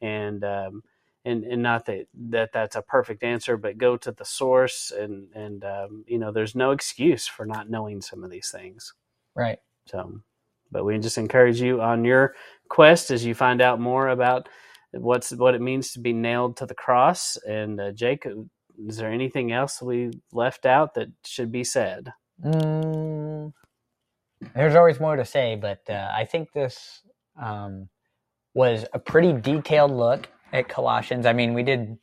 and 0.00 0.42
um, 0.44 0.82
and 1.30 1.44
and 1.44 1.62
not 1.62 1.86
that 1.86 2.06
that 2.30 2.52
that's 2.52 2.76
a 2.76 2.82
perfect 2.82 3.22
answer, 3.22 3.56
but 3.56 3.78
go 3.78 3.96
to 3.96 4.12
the 4.12 4.24
source, 4.24 4.92
and 4.96 5.28
and 5.34 5.64
um, 5.64 6.04
you 6.06 6.18
know, 6.18 6.32
there's 6.32 6.54
no 6.54 6.72
excuse 6.72 7.26
for 7.26 7.46
not 7.46 7.70
knowing 7.70 8.00
some 8.02 8.24
of 8.24 8.30
these 8.30 8.50
things. 8.50 8.92
Right. 9.34 9.58
So, 9.86 10.20
but 10.70 10.84
we 10.84 10.98
just 10.98 11.18
encourage 11.18 11.60
you 11.60 11.80
on 11.80 12.04
your 12.04 12.34
quest 12.68 13.10
as 13.10 13.24
you 13.24 13.34
find 13.34 13.60
out 13.60 13.80
more 13.80 14.08
about 14.08 14.48
what's 14.92 15.30
what 15.32 15.54
it 15.54 15.60
means 15.60 15.92
to 15.92 16.00
be 16.00 16.12
nailed 16.12 16.56
to 16.58 16.66
the 16.66 16.74
cross. 16.74 17.36
And 17.48 17.80
uh, 17.80 17.92
Jacob, 17.92 18.48
is 18.86 18.96
there 18.96 19.10
anything 19.10 19.52
else 19.52 19.80
we 19.80 20.10
left 20.32 20.66
out 20.66 20.94
that 20.94 21.08
should 21.24 21.52
be 21.52 21.64
said? 21.64 22.12
Mm, 22.44 23.52
there's 24.54 24.74
always 24.74 25.00
more 25.00 25.16
to 25.16 25.24
say, 25.24 25.56
but 25.56 25.80
uh, 25.88 26.10
I 26.14 26.24
think 26.24 26.52
this 26.52 27.02
um, 27.40 27.88
was 28.54 28.84
a 28.92 28.98
pretty 28.98 29.32
detailed 29.32 29.92
look 29.92 30.28
at 30.52 30.68
Colossians. 30.68 31.26
I 31.26 31.32
mean, 31.32 31.54
we 31.54 31.62
did 31.62 31.98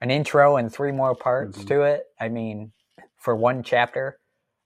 an 0.00 0.10
intro 0.10 0.56
and 0.56 0.72
three 0.72 0.92
more 0.92 1.14
parts 1.14 1.58
Mhm. 1.58 1.68
to 1.68 1.82
it. 1.82 2.06
I 2.20 2.28
mean, 2.28 2.72
for 3.16 3.36
one 3.36 3.62
chapter, 3.62 4.18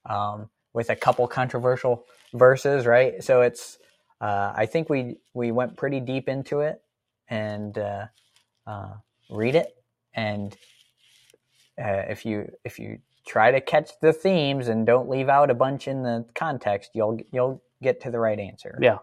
um, 0.08 0.50
with 0.72 0.90
a 0.90 0.96
couple 0.96 1.26
controversial 1.26 2.06
verses, 2.34 2.86
right? 2.86 3.22
So 3.22 3.42
it's, 3.42 3.78
uh, 4.20 4.52
I 4.54 4.66
think 4.66 4.88
we 4.88 5.18
we 5.34 5.50
went 5.52 5.76
pretty 5.76 6.00
deep 6.00 6.28
into 6.28 6.60
it 6.60 6.82
and 7.28 7.76
uh, 7.78 8.06
uh, 8.66 8.94
read 9.30 9.54
it. 9.54 9.74
And 10.14 10.56
uh, 11.78 12.04
if 12.08 12.24
you 12.24 12.50
if 12.64 12.78
you 12.78 12.98
try 13.26 13.50
to 13.50 13.60
catch 13.60 13.98
the 14.00 14.12
themes 14.12 14.68
and 14.68 14.86
don't 14.86 15.08
leave 15.08 15.28
out 15.28 15.50
a 15.50 15.54
bunch 15.54 15.88
in 15.88 16.02
the 16.02 16.24
context, 16.34 16.90
you'll 16.94 17.18
you'll 17.32 17.62
get 17.82 18.00
to 18.02 18.10
the 18.10 18.18
right 18.18 18.38
answer. 18.38 18.78
Yeah. 18.80 18.98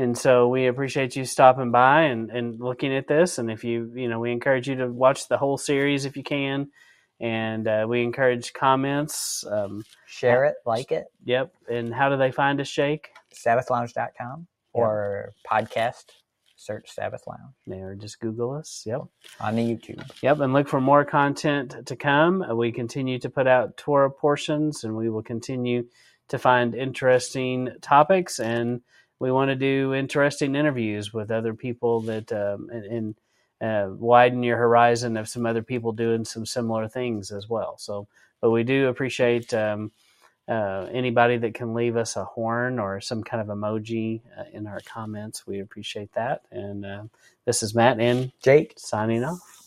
And 0.00 0.16
so 0.16 0.48
we 0.48 0.66
appreciate 0.66 1.14
you 1.14 1.26
stopping 1.26 1.70
by 1.70 2.02
and, 2.04 2.30
and 2.30 2.58
looking 2.58 2.94
at 2.96 3.06
this. 3.06 3.36
And 3.38 3.50
if 3.50 3.64
you, 3.64 3.92
you 3.94 4.08
know, 4.08 4.18
we 4.18 4.32
encourage 4.32 4.66
you 4.66 4.76
to 4.76 4.86
watch 4.88 5.28
the 5.28 5.36
whole 5.36 5.58
series 5.58 6.06
if 6.06 6.16
you 6.16 6.22
can. 6.22 6.70
And 7.20 7.68
uh, 7.68 7.84
we 7.86 8.02
encourage 8.02 8.54
comments. 8.54 9.44
Um, 9.46 9.84
Share 10.06 10.46
it, 10.46 10.54
like 10.64 10.90
it. 10.90 11.04
yep. 11.22 11.52
And 11.70 11.92
how 11.92 12.08
do 12.08 12.16
they 12.16 12.30
find 12.32 12.58
us, 12.62 12.70
Jake? 12.70 13.10
sabbathlounge.com 13.34 14.46
or 14.72 15.32
podcast 15.50 16.04
search 16.56 16.90
sabbath 16.90 17.22
lounge 17.26 17.54
Or 17.82 17.94
just 17.94 18.20
Google 18.20 18.52
us. 18.52 18.84
Yep. 18.86 19.02
on 19.40 19.56
the 19.56 19.62
youtube 19.62 20.02
Yep, 20.22 20.40
and 20.40 20.52
look 20.52 20.68
for 20.68 20.80
more 20.80 21.04
content 21.04 21.76
to 21.86 21.96
come. 21.96 22.42
Uh, 22.42 22.54
We 22.54 22.72
continue 22.72 23.18
to 23.20 23.30
put 23.30 23.46
out 23.46 23.76
Torah 23.76 24.10
portions, 24.10 24.84
and 24.84 24.96
we 24.96 25.08
will 25.10 25.22
continue 25.22 25.86
to 26.28 26.38
find 26.38 26.74
interesting 26.74 27.70
topics. 27.80 28.38
And 28.40 28.80
we 29.20 29.30
want 29.30 29.50
to 29.50 29.56
do 29.56 29.94
interesting 29.94 30.56
interviews 30.56 31.12
with 31.12 31.30
other 31.30 31.54
people 31.54 32.00
that 32.02 32.32
um, 32.32 32.68
and, 32.72 32.84
and 32.86 33.14
uh, 33.60 33.94
widen 33.94 34.42
your 34.42 34.56
horizon 34.56 35.16
of 35.16 35.28
some 35.28 35.46
other 35.46 35.62
people 35.62 35.92
doing 35.92 36.24
some 36.24 36.46
similar 36.46 36.88
things 36.88 37.30
as 37.30 37.48
well. 37.48 37.76
So, 37.78 38.08
but 38.40 38.50
we 38.50 38.64
do 38.64 38.88
appreciate 38.88 39.52
um, 39.54 39.92
uh, 40.48 40.88
anybody 40.90 41.36
that 41.36 41.54
can 41.54 41.74
leave 41.74 41.96
us 41.96 42.16
a 42.16 42.24
horn 42.24 42.78
or 42.78 43.00
some 43.00 43.22
kind 43.22 43.42
of 43.42 43.56
emoji 43.56 44.22
uh, 44.38 44.44
in 44.52 44.66
our 44.66 44.80
comments. 44.86 45.46
We 45.46 45.60
appreciate 45.60 46.12
that. 46.14 46.42
And 46.50 46.86
uh, 46.86 47.04
this 47.44 47.62
is 47.62 47.74
Matt 47.74 48.00
and 48.00 48.32
jake 48.42 48.74
signing 48.78 49.24
off. 49.24 49.59